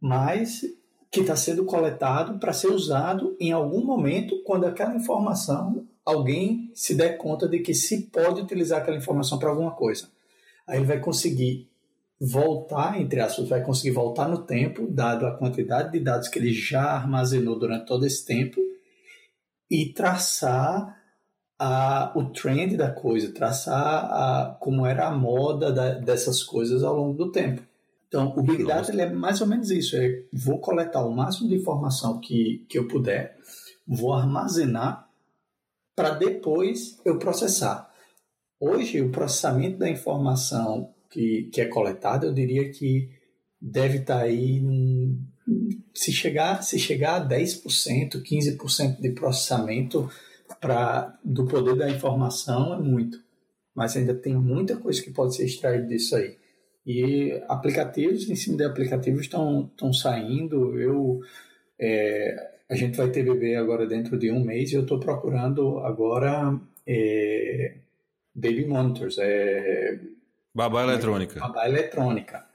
[0.00, 0.62] mas
[1.10, 6.94] que está sendo coletado para ser usado em algum momento quando aquela informação alguém se
[6.94, 10.08] der conta de que se pode utilizar aquela informação para alguma coisa.
[10.66, 11.68] Aí ele vai conseguir
[12.20, 16.52] voltar, entre aspas, vai conseguir voltar no tempo, dado a quantidade de dados que ele
[16.52, 18.60] já armazenou durante todo esse tempo,
[19.70, 20.95] e traçar
[21.58, 26.94] a, o trend da coisa, traçar a, como era a moda da, dessas coisas ao
[26.94, 27.62] longo do tempo.
[28.08, 31.48] Então, o Big Data ele é mais ou menos isso: é, vou coletar o máximo
[31.48, 33.36] de informação que, que eu puder,
[33.86, 35.08] vou armazenar
[35.94, 37.90] para depois eu processar.
[38.60, 43.10] Hoje, o processamento da informação que, que é coletada, eu diria que
[43.60, 44.62] deve estar tá aí
[45.94, 50.10] se chegar se chegar a 10%, 15% de processamento
[50.60, 53.22] para do poder da informação é muito,
[53.74, 56.36] mas ainda tem muita coisa que pode ser extraída disso aí.
[56.86, 60.78] E aplicativos em cima de aplicativos estão estão saindo.
[60.80, 61.20] Eu
[61.78, 65.78] é, a gente vai ter bebê agora dentro de um mês e eu estou procurando
[65.80, 67.76] agora é,
[68.34, 69.98] baby monitors, é,
[70.54, 71.40] babá eletrônica.
[71.40, 72.46] Babá eletrônica.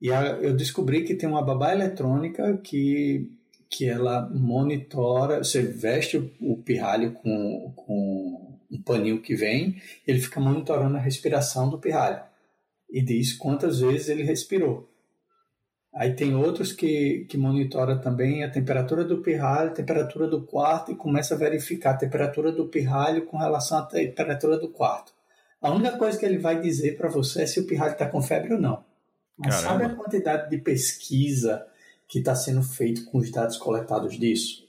[0.00, 3.30] E a, eu descobri que tem uma babá eletrônica que
[3.70, 10.40] que ela monitora, você veste o, pirralho com, com um paninho que vem, ele fica
[10.40, 12.20] monitorando a respiração do pirralho
[12.90, 14.90] e diz quantas vezes ele respirou.
[15.94, 20.90] Aí tem outros que, que monitora também a temperatura do pirralho, a temperatura do quarto
[20.90, 25.12] e começa a verificar a temperatura do pirralho com relação à temperatura do quarto.
[25.60, 28.22] A única coisa que ele vai dizer para você é se o pirralho está com
[28.22, 28.84] febre ou não.
[29.36, 29.84] Mas Caramba.
[29.84, 31.66] sabe a quantidade de pesquisa
[32.10, 34.68] que está sendo feito com os dados coletados disso?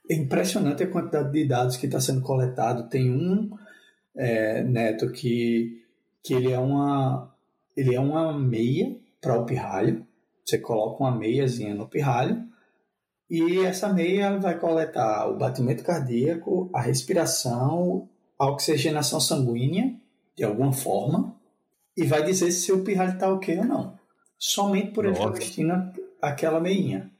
[0.08, 2.86] é impressionante a quantidade de dados que está sendo coletado.
[2.90, 3.50] Tem um
[4.14, 5.82] é, Neto que
[6.22, 7.34] que ele é uma
[7.74, 10.06] ele é uma meia para o pirralho.
[10.44, 12.46] Você coloca uma meiazinha no pirralho
[13.30, 18.06] e essa meia vai coletar o batimento cardíaco, a respiração,
[18.38, 19.96] a oxigenação sanguínea
[20.36, 21.34] de alguma forma
[21.96, 23.98] e vai dizer se o pirralho está ok ou não.
[24.38, 25.72] Somente por ele estar vestindo
[26.20, 27.10] aquela meinha.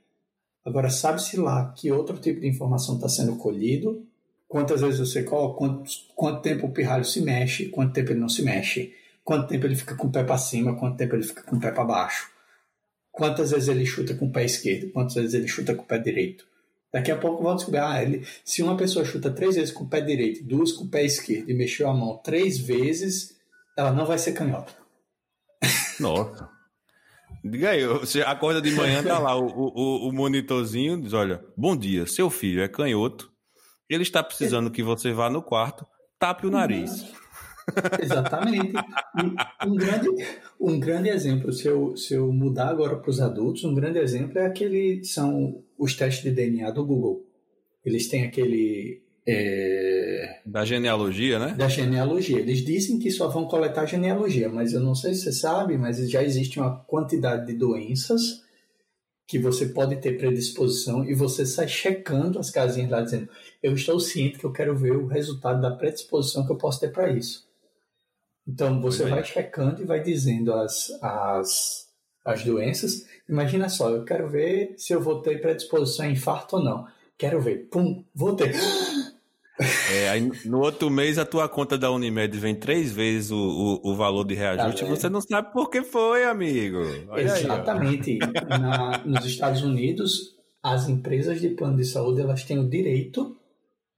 [0.64, 4.06] Agora, sabe-se lá que outro tipo de informação está sendo colhido
[4.54, 8.28] quantas vezes você coloca, quanto, quanto tempo o pirralho se mexe, quanto tempo ele não
[8.28, 8.94] se mexe,
[9.24, 11.60] quanto tempo ele fica com o pé para cima, quanto tempo ele fica com o
[11.60, 12.30] pé para baixo,
[13.10, 15.98] quantas vezes ele chuta com o pé esquerdo, quantas vezes ele chuta com o pé
[15.98, 16.46] direito.
[16.92, 19.88] Daqui a pouco vão descobrir, ah, ele, se uma pessoa chuta três vezes com o
[19.88, 23.33] pé direito, duas com o pé esquerdo e mexeu a mão três vezes,
[23.76, 24.72] ela não vai ser canhota.
[26.00, 26.48] Nossa.
[27.44, 31.76] Diga aí, você acorda de manhã, tá lá o, o, o monitorzinho, diz, olha, bom
[31.76, 33.30] dia, seu filho é canhoto,
[33.88, 35.86] ele está precisando que você vá no quarto,
[36.18, 37.04] tape o nariz.
[38.00, 38.72] Exatamente.
[39.66, 40.08] Um, grande,
[40.60, 44.38] um grande exemplo, se eu, se eu mudar agora para os adultos, um grande exemplo
[44.38, 47.26] é aquele são os testes de DNA do Google.
[47.84, 50.40] Eles têm aquele é...
[50.44, 51.54] Da genealogia, né?
[51.54, 52.38] Da genealogia.
[52.38, 56.10] Eles dizem que só vão coletar genealogia, mas eu não sei se você sabe, mas
[56.10, 58.44] já existe uma quantidade de doenças
[59.26, 63.28] que você pode ter predisposição e você sai checando as casinhas lá dizendo
[63.62, 66.92] eu estou ciente que eu quero ver o resultado da predisposição que eu posso ter
[66.92, 67.48] para isso.
[68.46, 71.88] Então você vai checando e vai dizendo as, as,
[72.22, 73.06] as doenças.
[73.26, 76.86] Imagina só, eu quero ver se eu vou ter predisposição a infarto ou não.
[77.16, 78.54] Quero ver, pum, vou ter.
[79.92, 83.36] É, aí no outro mês a tua conta da Unimed vem três vezes o,
[83.84, 86.78] o, o valor de reajuste tá e você não sabe por que foi, amigo.
[87.08, 88.18] Olha Exatamente.
[88.20, 93.36] Aí, Na, nos Estados Unidos, as empresas de plano de saúde elas têm o direito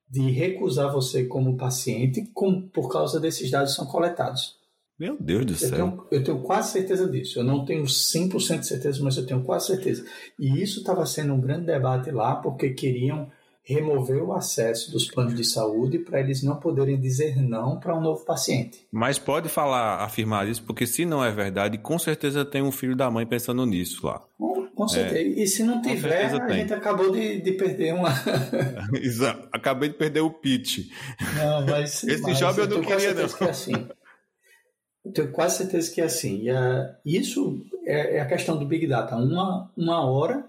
[0.09, 4.57] de recusar você como paciente com, por causa desses dados que são coletados.
[4.99, 5.71] Meu Deus do eu céu.
[5.71, 7.39] Tenho, eu tenho quase certeza disso.
[7.39, 10.05] Eu não tenho 100% de certeza, mas eu tenho quase certeza.
[10.39, 13.31] E isso estava sendo um grande debate lá, porque queriam
[13.67, 18.01] remover o acesso dos planos de saúde para eles não poderem dizer não para um
[18.01, 18.87] novo paciente.
[18.93, 22.95] Mas pode falar, afirmar isso, porque se não é verdade, com certeza tem um filho
[22.95, 24.23] da mãe pensando nisso lá.
[24.77, 25.19] Com certeza.
[25.19, 26.59] É, e se não tiver, a tem.
[26.59, 28.11] gente acabou de, de perder uma.
[29.01, 29.49] Exato.
[29.51, 30.91] Acabei de perder o pitch.
[31.35, 32.05] Não, mas.
[32.05, 33.27] Esse mas job eu não queria, não.
[33.27, 33.73] Que é assim.
[35.03, 36.43] Eu tenho quase certeza que é assim.
[36.43, 39.17] E a, isso é, é, a questão do Big Data.
[39.17, 40.45] Uma, uma hora,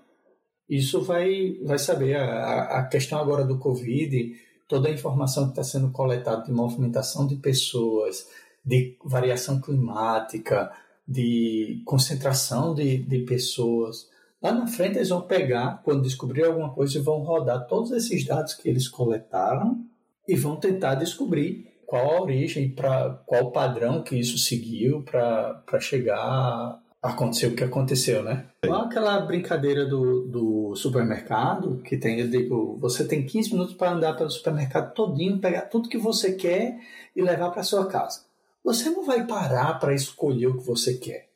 [0.70, 2.16] isso vai, vai saber.
[2.16, 4.36] A, a questão agora do Covid,
[4.68, 8.28] toda a informação que está sendo coletada de movimentação de pessoas,
[8.64, 10.72] de variação climática,
[11.08, 14.08] de concentração de, de pessoas
[14.42, 18.24] Lá na frente eles vão pegar, quando descobrir alguma coisa, e vão rodar todos esses
[18.26, 19.84] dados que eles coletaram
[20.28, 25.80] e vão tentar descobrir qual a origem, para qual o padrão que isso seguiu para
[25.80, 28.46] chegar a acontecer o que aconteceu, né?
[28.64, 33.92] Igual aquela brincadeira do, do supermercado, que tem, eu digo, você tem 15 minutos para
[33.92, 36.80] andar pelo supermercado todinho, pegar tudo que você quer
[37.16, 38.22] e levar para sua casa.
[38.64, 41.30] Você não vai parar para escolher o que você quer.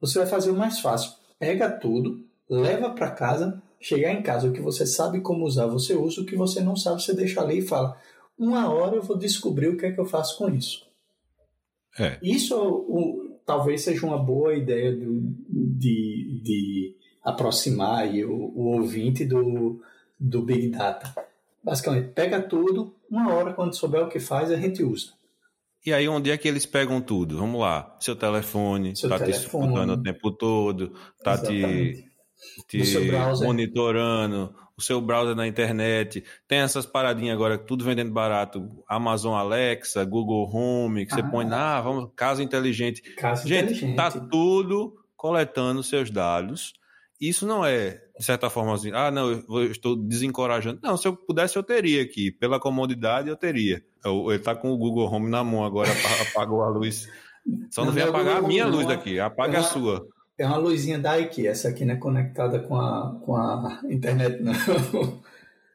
[0.00, 1.12] Você vai fazer o mais fácil.
[1.38, 5.94] Pega tudo, leva para casa, chegar em casa, o que você sabe como usar, você
[5.94, 7.96] usa, o que você não sabe, você deixa ali e fala:
[8.38, 10.86] uma hora eu vou descobrir o que é que eu faço com isso.
[11.98, 12.18] É.
[12.22, 19.80] Isso o, talvez seja uma boa ideia do, de, de aproximar o, o ouvinte do,
[20.18, 21.14] do Big Data.
[21.62, 25.12] Basicamente, pega tudo, uma hora, quando souber o que faz, a gente usa.
[25.84, 27.38] E aí, onde é que eles pegam tudo?
[27.38, 27.96] Vamos lá.
[28.00, 29.32] Seu telefone, tá telefone.
[29.32, 30.92] te escutando o tempo todo,
[31.22, 32.02] tá Exatamente.
[32.02, 32.16] te
[32.68, 32.82] te
[33.44, 36.22] monitorando, o seu browser na internet.
[36.46, 38.68] Tem essas paradinhas agora, tudo vendendo barato.
[38.86, 43.00] Amazon Alexa, Google Home, que ah, você põe, ah, vamos, casa inteligente.
[43.16, 43.96] Casa Gente, inteligente.
[43.96, 46.74] tá tudo coletando seus dados.
[47.18, 50.78] Isso não é, de certa forma, assim, ah, não, eu estou desencorajando.
[50.82, 52.30] Não, se eu pudesse, eu teria aqui.
[52.30, 53.82] Pela comodidade, eu teria.
[54.04, 55.88] Ele tá com o Google Home na mão agora,
[56.30, 57.08] apagou a luz.
[57.70, 60.06] Só não, não vem apagar a minha luz daqui, apaga a sua.
[60.38, 64.42] É uma luzinha da IKEA, essa aqui não é conectada com a, com a internet,
[64.42, 64.52] não.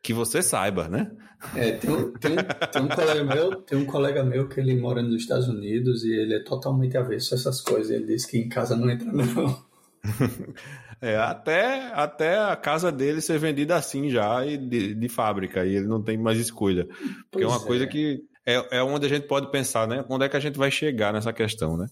[0.01, 1.11] que você saiba, né?
[1.55, 2.35] É, tem, um, tem,
[2.71, 6.11] tem, um colega meu, tem um colega meu que ele mora nos Estados Unidos e
[6.11, 7.89] ele é totalmente avesso a essas coisas.
[7.89, 9.63] Ele diz que em casa não entra, não.
[11.03, 15.75] É, até, até a casa dele ser vendida assim já, e de, de fábrica, e
[15.75, 16.87] ele não tem mais escolha.
[17.31, 17.65] Porque é uma é.
[17.65, 20.05] coisa que é, é onde a gente pode pensar, né?
[20.07, 21.87] Onde é que a gente vai chegar nessa questão, né?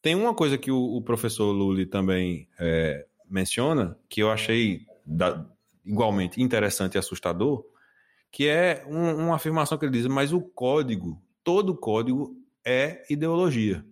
[0.00, 5.44] Tem uma coisa que o, o professor Lully também é, menciona, que eu achei da,
[5.84, 7.64] igualmente interessante e assustador,
[8.30, 13.84] que é um, uma afirmação que ele diz, mas o código, todo código é ideologia.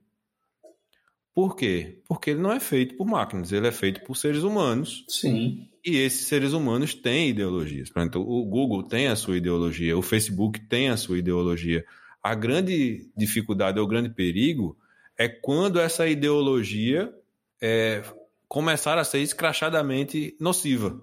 [1.35, 2.01] Por quê?
[2.09, 5.05] Porque ele não é feito por máquinas, ele é feito por seres humanos.
[5.07, 5.69] Sim.
[5.85, 7.91] E esses seres humanos têm ideologias.
[7.91, 11.85] Por exemplo, o Google tem a sua ideologia, o Facebook tem a sua ideologia.
[12.23, 14.79] A grande dificuldade, o grande perigo
[15.19, 17.13] é quando essa ideologia
[17.61, 18.03] é,
[18.49, 21.01] começar a ser escrachadamente nociva.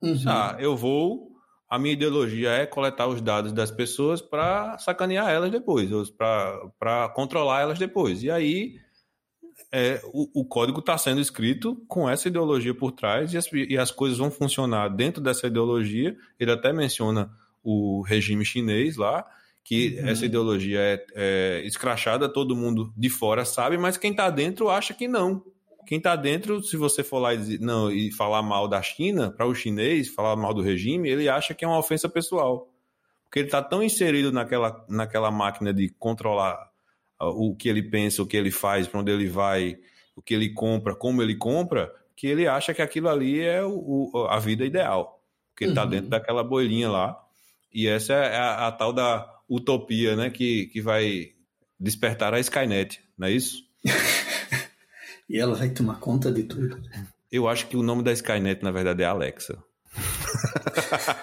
[0.00, 0.22] Uhum.
[0.26, 1.30] Ah, eu vou.
[1.68, 7.62] A minha ideologia é coletar os dados das pessoas para sacanear elas depois, para controlar
[7.62, 8.22] elas depois.
[8.22, 8.78] E aí
[9.70, 13.78] é, o, o, código está sendo escrito com essa ideologia por trás e as, e
[13.78, 16.14] as, coisas vão funcionar dentro dessa ideologia.
[16.38, 17.30] Ele até menciona
[17.64, 19.24] o regime chinês lá,
[19.64, 20.08] que uhum.
[20.08, 24.92] essa ideologia é, é escrachada, todo mundo de fora sabe, mas quem está dentro acha
[24.92, 25.44] que não.
[25.86, 29.30] Quem está dentro, se você for lá e, dizer, não, e falar mal da China,
[29.30, 32.68] para o chinês, falar mal do regime, ele acha que é uma ofensa pessoal.
[33.24, 36.70] Porque ele está tão inserido naquela, naquela máquina de controlar
[37.18, 39.76] o que ele pensa, o que ele faz, para onde ele vai,
[40.14, 44.10] o que ele compra, como ele compra, que ele acha que aquilo ali é o,
[44.12, 45.20] o a vida ideal.
[45.50, 45.90] Porque ele está uhum.
[45.90, 47.18] dentro daquela boilinha lá.
[47.72, 50.30] E essa é a, a, tal da utopia, né?
[50.30, 51.32] Que, que vai
[51.78, 53.62] despertar a Skynet, não é isso?
[55.28, 56.80] e ela vai tomar conta de tudo.
[57.30, 59.62] Eu acho que o nome da Skynet, na verdade, é Alexa.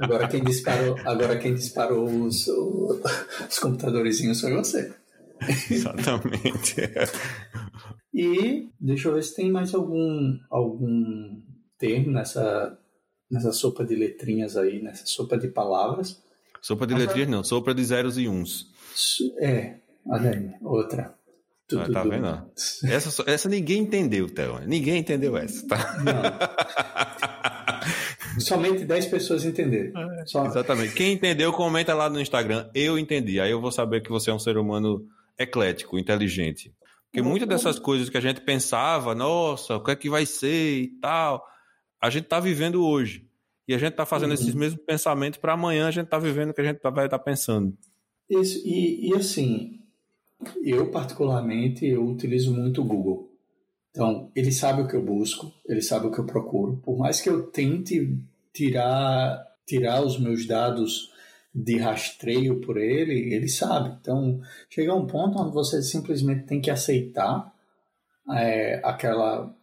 [0.00, 4.94] Agora quem disparou, agora quem disparou os, os computadorzinhos foi você.
[5.70, 6.76] Exatamente.
[8.14, 11.40] e deixa eu ver se tem mais algum, algum
[11.78, 12.78] termo nessa,
[13.30, 16.22] nessa sopa de letrinhas aí, nessa sopa de palavras.
[16.60, 18.66] Sopa de letrinhas não, sopa de zeros e uns.
[19.38, 19.74] É,
[20.06, 21.14] olha aí, outra.
[21.68, 22.50] Tudo, ah, tá vendo?
[22.84, 24.58] Essa, essa ninguém entendeu, Theo.
[24.66, 25.76] Ninguém entendeu essa, tá?
[26.02, 26.22] Não.
[28.40, 30.00] Somente 10 pessoas entenderam.
[30.00, 30.46] É, Só...
[30.46, 30.94] Exatamente.
[30.94, 32.70] Quem entendeu, comenta lá no Instagram.
[32.74, 33.38] Eu entendi.
[33.38, 35.06] Aí eu vou saber que você é um ser humano
[35.38, 36.72] eclético, inteligente.
[37.06, 40.82] Porque muitas dessas coisas que a gente pensava, nossa, o que é que vai ser
[40.82, 41.44] e tal,
[42.00, 43.27] a gente está vivendo hoje.
[43.68, 44.34] E a gente está fazendo uhum.
[44.34, 47.18] esses mesmos pensamentos para amanhã a gente está vivendo o que a gente vai estar
[47.18, 47.76] tá pensando.
[48.30, 49.78] Isso, e, e assim,
[50.64, 53.30] eu particularmente, eu utilizo muito o Google.
[53.90, 56.78] Então, ele sabe o que eu busco, ele sabe o que eu procuro.
[56.78, 58.18] Por mais que eu tente
[58.54, 61.12] tirar, tirar os meus dados
[61.54, 63.98] de rastreio por ele, ele sabe.
[64.00, 64.40] Então,
[64.70, 67.52] chega um ponto onde você simplesmente tem que aceitar
[68.30, 69.54] é, aquela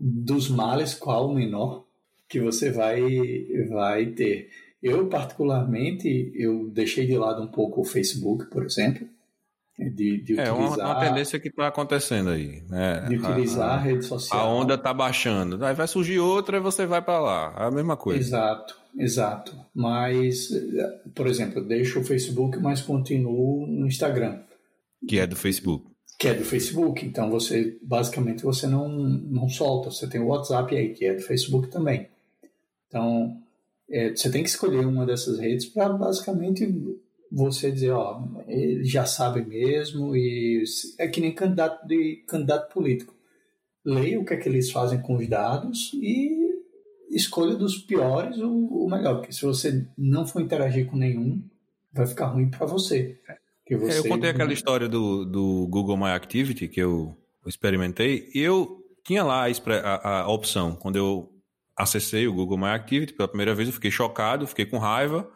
[0.00, 1.87] dos males qual o menor
[2.28, 3.00] que você vai
[3.68, 4.50] vai ter.
[4.82, 9.08] Eu particularmente eu deixei de lado um pouco o Facebook, por exemplo,
[9.78, 12.62] de, de é utilizar, uma, uma, tendência que está acontecendo aí.
[12.68, 13.06] Né?
[13.08, 14.40] De utilizar a, a, rede social.
[14.40, 15.64] A onda está baixando.
[15.64, 17.54] Aí vai surgir outra e você vai para lá.
[17.56, 18.18] É a mesma coisa.
[18.18, 19.56] Exato, exato.
[19.72, 20.48] Mas,
[21.14, 24.40] por exemplo, eu deixo o Facebook, mas continuo no Instagram.
[25.06, 25.86] Que é do Facebook.
[26.18, 27.06] Que é do Facebook.
[27.06, 29.92] Então você basicamente você não, não solta.
[29.92, 32.08] Você tem o WhatsApp aí, que é do Facebook também.
[32.88, 33.40] Então,
[33.90, 36.66] é, você tem que escolher uma dessas redes para basicamente
[37.30, 40.64] você dizer, ó, ele já sabe mesmo e
[40.98, 43.14] é que nem candidato de candidato político.
[43.84, 46.36] Leia o que é que eles fazem com os dados e
[47.10, 51.42] escolha dos piores o, o melhor, porque se você não for interagir com nenhum,
[51.92, 53.18] vai ficar ruim para você.
[53.70, 53.92] você.
[53.92, 57.16] É, eu contei aquela história do, do Google My Activity que eu
[57.46, 61.37] experimentei e eu tinha lá a, a, a opção quando eu
[61.78, 65.30] acessei o Google My Activity pela primeira vez, eu fiquei chocado, fiquei com raiva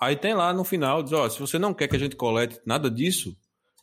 [0.00, 2.58] Aí tem lá no final, diz, ó, se você não quer que a gente colete
[2.64, 3.36] nada disso,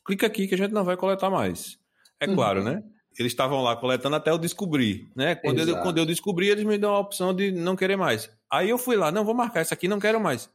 [0.04, 1.78] clica aqui que a gente não vai coletar mais.
[2.20, 2.34] É uhum.
[2.34, 2.82] claro, né?
[3.20, 5.36] Eles estavam lá coletando até eu descobrir, né?
[5.36, 8.30] Quando eu, quando eu descobri, eles me dão a opção de não querer mais.
[8.52, 10.50] Aí eu fui lá, não, vou marcar isso aqui, não quero mais.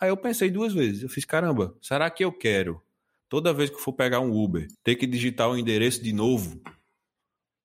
[0.00, 2.80] Aí eu pensei duas vezes, eu fiz, caramba, será que eu quero,
[3.28, 6.60] toda vez que for pegar um Uber, ter que digitar o endereço de novo?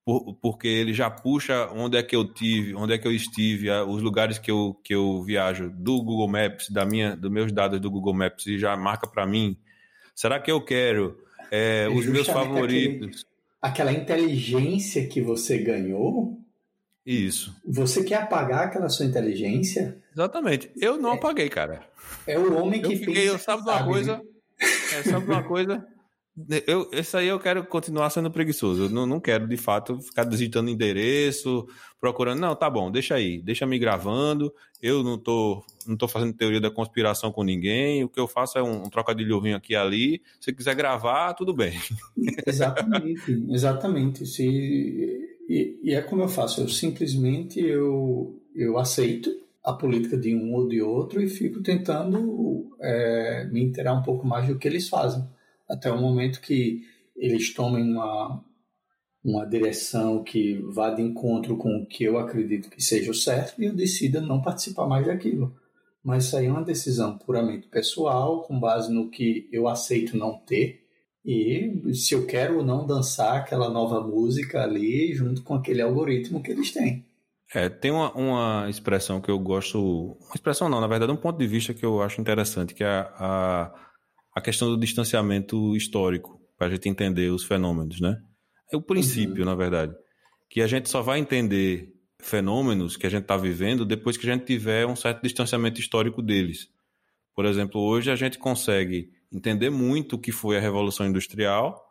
[0.05, 3.69] Por, porque ele já puxa onde é que eu tive, onde é que eu estive,
[3.71, 7.79] os lugares que eu, que eu viajo do Google Maps, da minha, dos meus dados
[7.79, 9.57] do Google Maps e já marca para mim.
[10.13, 11.17] Será que eu quero
[11.49, 13.25] é, os meus favoritos?
[13.61, 16.39] Aquele, aquela inteligência que você ganhou
[17.05, 17.55] Isso.
[17.65, 19.97] Você quer apagar aquela sua inteligência?
[20.13, 20.71] Exatamente.
[20.75, 21.85] Eu não é, apaguei, cara.
[22.27, 23.37] É o homem que eu fiquei, pensa.
[23.39, 24.17] Sabe de uma coisa?
[24.17, 24.23] Né?
[24.93, 25.92] É, sabe uma coisa?
[26.65, 28.85] Eu, esse aí eu quero continuar sendo preguiçoso.
[28.85, 31.67] Eu não, não quero, de fato, ficar digitando endereço,
[32.01, 32.39] procurando.
[32.39, 34.51] Não, tá bom, deixa aí, deixa me gravando.
[34.81, 38.03] Eu não tô, não tô fazendo teoria da conspiração com ninguém.
[38.03, 40.21] O que eu faço é um, um trocadilho ruim aqui e ali.
[40.41, 41.79] Se quiser gravar, tudo bem.
[42.47, 44.25] Exatamente, exatamente.
[44.25, 44.43] Se,
[45.47, 49.29] e, e é como eu faço, eu simplesmente eu, eu aceito
[49.63, 54.25] a política de um ou de outro e fico tentando é, me inteirar um pouco
[54.25, 55.23] mais do que eles fazem
[55.73, 56.83] até o momento que
[57.15, 58.43] eles tomem uma,
[59.23, 63.61] uma direção que vá de encontro com o que eu acredito que seja o certo
[63.61, 65.55] e eu decida não participar mais daquilo.
[66.03, 70.37] Mas isso aí é uma decisão puramente pessoal, com base no que eu aceito não
[70.37, 70.81] ter.
[71.25, 76.43] E se eu quero ou não dançar aquela nova música ali junto com aquele algoritmo
[76.43, 77.05] que eles têm.
[77.55, 79.79] É, tem uma, uma expressão que eu gosto.
[79.79, 82.87] Uma expressão não, na verdade, um ponto de vista que eu acho interessante, que é
[82.87, 83.73] a, a
[84.35, 88.21] a questão do distanciamento histórico, para a gente entender os fenômenos, né?
[88.71, 89.45] É o princípio, uhum.
[89.45, 89.93] na verdade.
[90.49, 94.33] Que a gente só vai entender fenômenos que a gente está vivendo depois que a
[94.33, 96.69] gente tiver um certo distanciamento histórico deles.
[97.35, 101.83] Por exemplo, hoje a gente consegue entender muito o que foi a Revolução Industrial,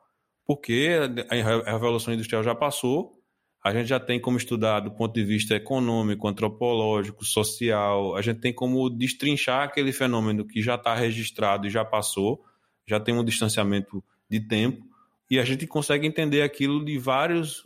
[0.44, 0.90] porque
[1.28, 3.21] a Revolução Industrial já passou,
[3.62, 8.40] a gente já tem como estudar do ponto de vista econômico, antropológico, social, a gente
[8.40, 12.44] tem como destrinchar aquele fenômeno que já está registrado e já passou,
[12.86, 14.84] já tem um distanciamento de tempo,
[15.30, 17.64] e a gente consegue entender aquilo de vários,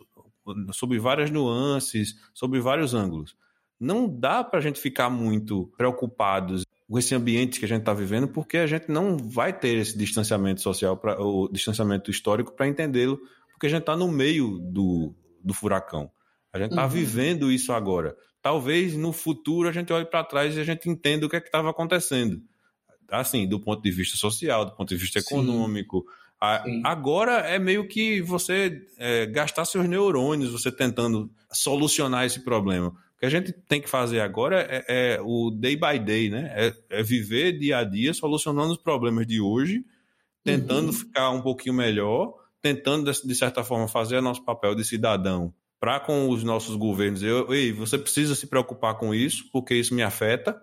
[0.73, 3.35] sob várias nuances, sob vários ângulos.
[3.81, 7.95] Não dá para a gente ficar muito preocupados com esse ambiente que a gente está
[7.95, 12.69] vivendo, porque a gente não vai ter esse distanciamento social, pra, o distanciamento histórico para
[12.69, 13.19] entendê-lo,
[13.51, 15.15] porque a gente está no meio do,
[15.47, 16.11] do furacão.
[16.53, 16.91] A gente está uhum.
[16.91, 18.17] vivendo isso agora.
[18.43, 21.41] Talvez no futuro a gente olhe para trás e a gente entenda o que é
[21.41, 22.43] que estava acontecendo.
[23.09, 26.05] Assim, do ponto de vista social, do ponto de vista econômico.
[26.41, 32.89] A, agora é meio que você é, gastar seus neurônios, você tentando solucionar esse problema.
[32.89, 36.53] O que a gente tem que fazer agora é, é o day by day, né?
[36.55, 39.85] É, é, viver dia a dia, solucionando os problemas de hoje,
[40.45, 40.93] tentando uhum.
[40.93, 42.35] ficar um pouquinho melhor
[42.67, 47.23] tentando, de certa forma, fazer nosso papel de cidadão para com os nossos governos.
[47.23, 50.61] Eu, ei, você precisa se preocupar com isso, porque isso me afeta.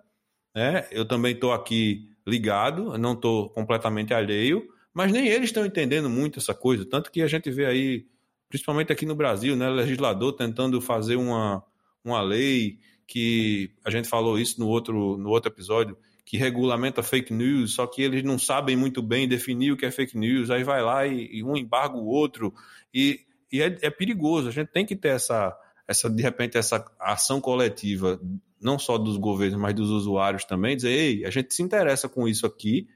[0.53, 0.85] Né?
[0.91, 6.39] Eu também estou aqui ligado, não estou completamente alheio, mas nem eles estão entendendo muito
[6.39, 6.85] essa coisa.
[6.85, 8.05] Tanto que a gente vê aí,
[8.49, 11.63] principalmente aqui no Brasil, né, legislador tentando fazer uma,
[12.03, 17.33] uma lei que a gente falou isso no outro, no outro episódio, que regulamenta fake
[17.33, 20.63] news, só que eles não sabem muito bem definir o que é fake news, aí
[20.63, 22.53] vai lá e, e um embarga o outro,
[22.93, 23.19] e,
[23.51, 24.47] e é, é, perigoso.
[24.47, 25.55] A gente tem que ter essa,
[25.87, 28.19] essa, de repente, essa ação coletiva,
[28.61, 32.27] não só dos governos, mas dos usuários também, dizer, ei, a gente se interessa com
[32.27, 32.87] isso aqui,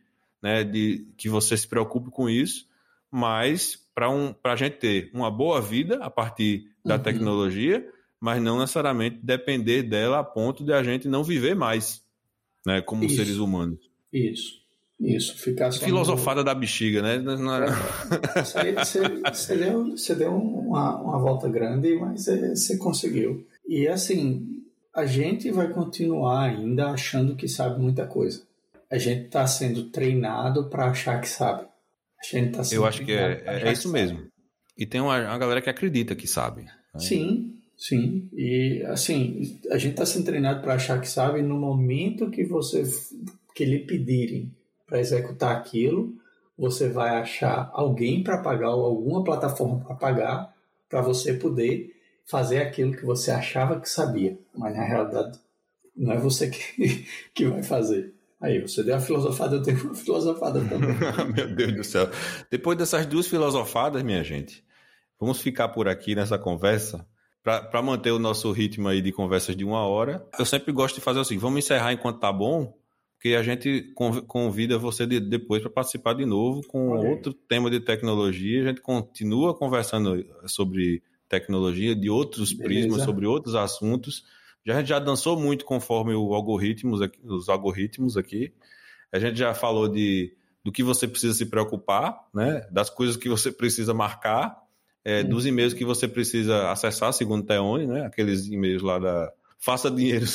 [0.41, 2.65] né, de que você se preocupe com isso,
[3.11, 7.01] mas para um, a gente ter uma boa vida a partir da uhum.
[7.01, 7.85] tecnologia,
[8.19, 12.06] mas não necessariamente depender dela a ponto de a gente não viver mais
[12.67, 12.81] né?
[12.81, 13.79] Como isso, seres humanos.
[14.11, 14.57] Isso.
[14.99, 16.45] Isso, ficar só Filosofada no...
[16.45, 17.19] da bexiga, né?
[17.19, 17.67] Não era...
[17.67, 19.01] É, você,
[19.31, 23.45] você, deu, você deu uma, uma volta grande, mas você conseguiu.
[23.67, 24.63] E assim,
[24.93, 28.41] a gente vai continuar ainda achando que sabe muita coisa.
[28.91, 31.61] A gente está sendo treinado para achar que sabe.
[32.19, 34.27] A gente tá Eu acho que é, é isso mesmo.
[34.75, 36.63] E tem uma, uma galera que acredita que sabe.
[36.63, 36.71] Né?
[36.97, 42.31] Sim, Sim, e assim, a gente está sendo treinado para achar que sabe no momento
[42.31, 42.83] que você
[43.53, 44.51] que lhe pedirem
[44.87, 46.15] para executar aquilo,
[46.57, 50.53] você vai achar alguém para pagar ou alguma plataforma para pagar
[50.89, 51.95] para você poder
[52.25, 55.39] fazer aquilo que você achava que sabia, mas na realidade
[55.95, 58.13] não é você que, que vai fazer.
[58.39, 60.95] Aí, você deu a filosofada, eu tenho uma filosofada também.
[61.35, 62.09] Meu Deus do céu.
[62.51, 64.63] Depois dessas duas filosofadas, minha gente,
[65.19, 67.07] vamos ficar por aqui nessa conversa
[67.69, 71.01] para manter o nosso ritmo aí de conversas de uma hora, eu sempre gosto de
[71.01, 72.77] fazer assim, vamos encerrar enquanto tá bom,
[73.15, 73.93] porque a gente
[74.27, 78.81] convida você de, depois para participar de novo com outro tema de tecnologia, a gente
[78.81, 82.87] continua conversando sobre tecnologia, de outros Beleza.
[82.87, 84.25] prismas, sobre outros assuntos.
[84.65, 88.53] Já, a gente já dançou muito conforme o algoritmos, os algoritmos aqui.
[89.09, 92.67] A gente já falou de, do que você precisa se preocupar, né?
[92.69, 94.66] das coisas que você precisa marcar,
[95.07, 98.05] é, dos e-mails que você precisa acessar, segundo o Teone, né?
[98.05, 100.25] Aqueles e-mails lá da faça dinheiro,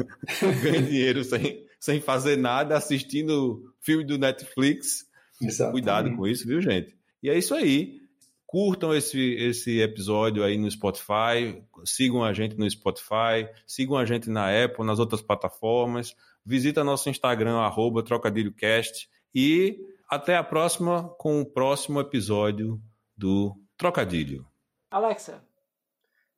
[0.62, 5.04] ganhe dinheiro sem, sem fazer nada, assistindo filme do Netflix.
[5.42, 5.72] Exatamente.
[5.72, 6.96] Cuidado com isso, viu, gente?
[7.22, 8.00] E é isso aí.
[8.46, 14.30] curtam esse, esse episódio aí no Spotify, sigam a gente no Spotify, sigam a gente
[14.30, 16.14] na Apple, nas outras plataformas,
[16.46, 19.76] visita nosso Instagram, arroba trocadilhocast, e
[20.08, 22.80] até a próxima com o próximo episódio
[23.14, 24.46] do Trocadilho.
[24.90, 25.44] Alexa,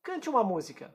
[0.03, 0.93] cante uma música.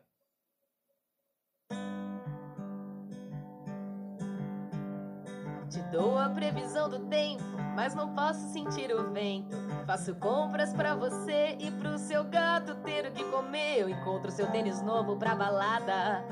[5.71, 7.43] Te dou a previsão do tempo,
[7.75, 9.57] mas não posso sentir o vento.
[9.87, 13.79] Faço compras pra você e pro seu gato ter o que comer.
[13.79, 16.23] Eu encontro seu tênis novo pra balada,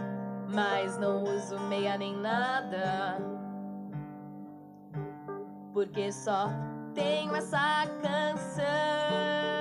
[0.52, 3.16] mas não uso meia nem nada.
[5.72, 6.51] Porque só
[6.94, 9.60] tenho essa canção.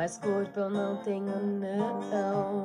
[0.00, 2.64] Mas corpo eu não tenho, não.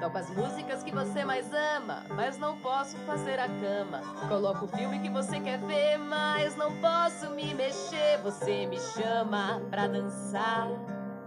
[0.00, 4.00] Toco as músicas que você mais ama, mas não posso fazer a cama.
[4.26, 8.18] Coloco o filme que você quer ver, mas não posso me mexer.
[8.24, 10.66] Você me chama pra dançar,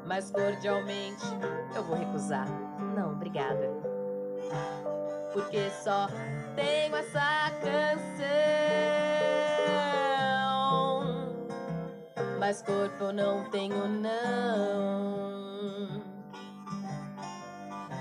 [0.06, 1.24] mas cordialmente
[1.74, 2.46] eu vou recusar.
[2.94, 3.70] Não, obrigada.
[5.32, 6.08] Porque só
[6.58, 9.07] tenho essa canção.
[12.40, 15.28] Mas corpo não tenho, não.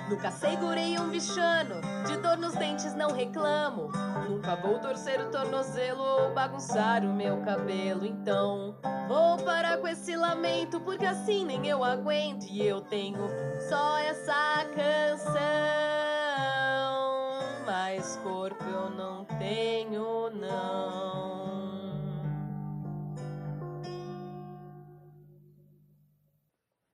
[0.09, 3.91] Nunca segurei um bichano, de dor nos dentes não reclamo.
[4.29, 8.07] Nunca vou torcer o tornozelo ou bagunçar o meu cabelo.
[8.07, 8.77] Então,
[9.09, 12.45] vou parar com esse lamento, porque assim nem eu aguento.
[12.45, 13.27] E eu tenho
[13.69, 15.37] só essa canção.
[17.65, 21.16] Mas corpo eu não tenho, não.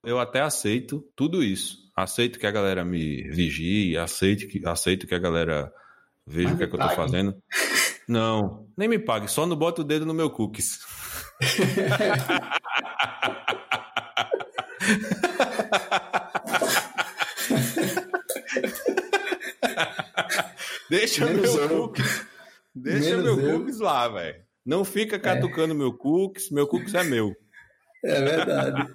[0.04, 5.14] Eu até aceito tudo isso aceito que a galera me vigie, aceito que, aceito que
[5.14, 5.72] a galera
[6.26, 7.36] veja Mas o que, é que eu tô fazendo.
[8.08, 10.80] Não, nem me pague, só não bota o dedo no meu cookies.
[20.90, 21.68] Deixa Menos meu eu.
[21.88, 22.26] cookies.
[22.74, 23.58] Deixa Menos meu eu.
[23.58, 24.42] cookies lá, velho.
[24.64, 25.76] Não fica catucando é.
[25.76, 27.34] meu cookies, meu cookies é meu.
[28.04, 28.94] É verdade.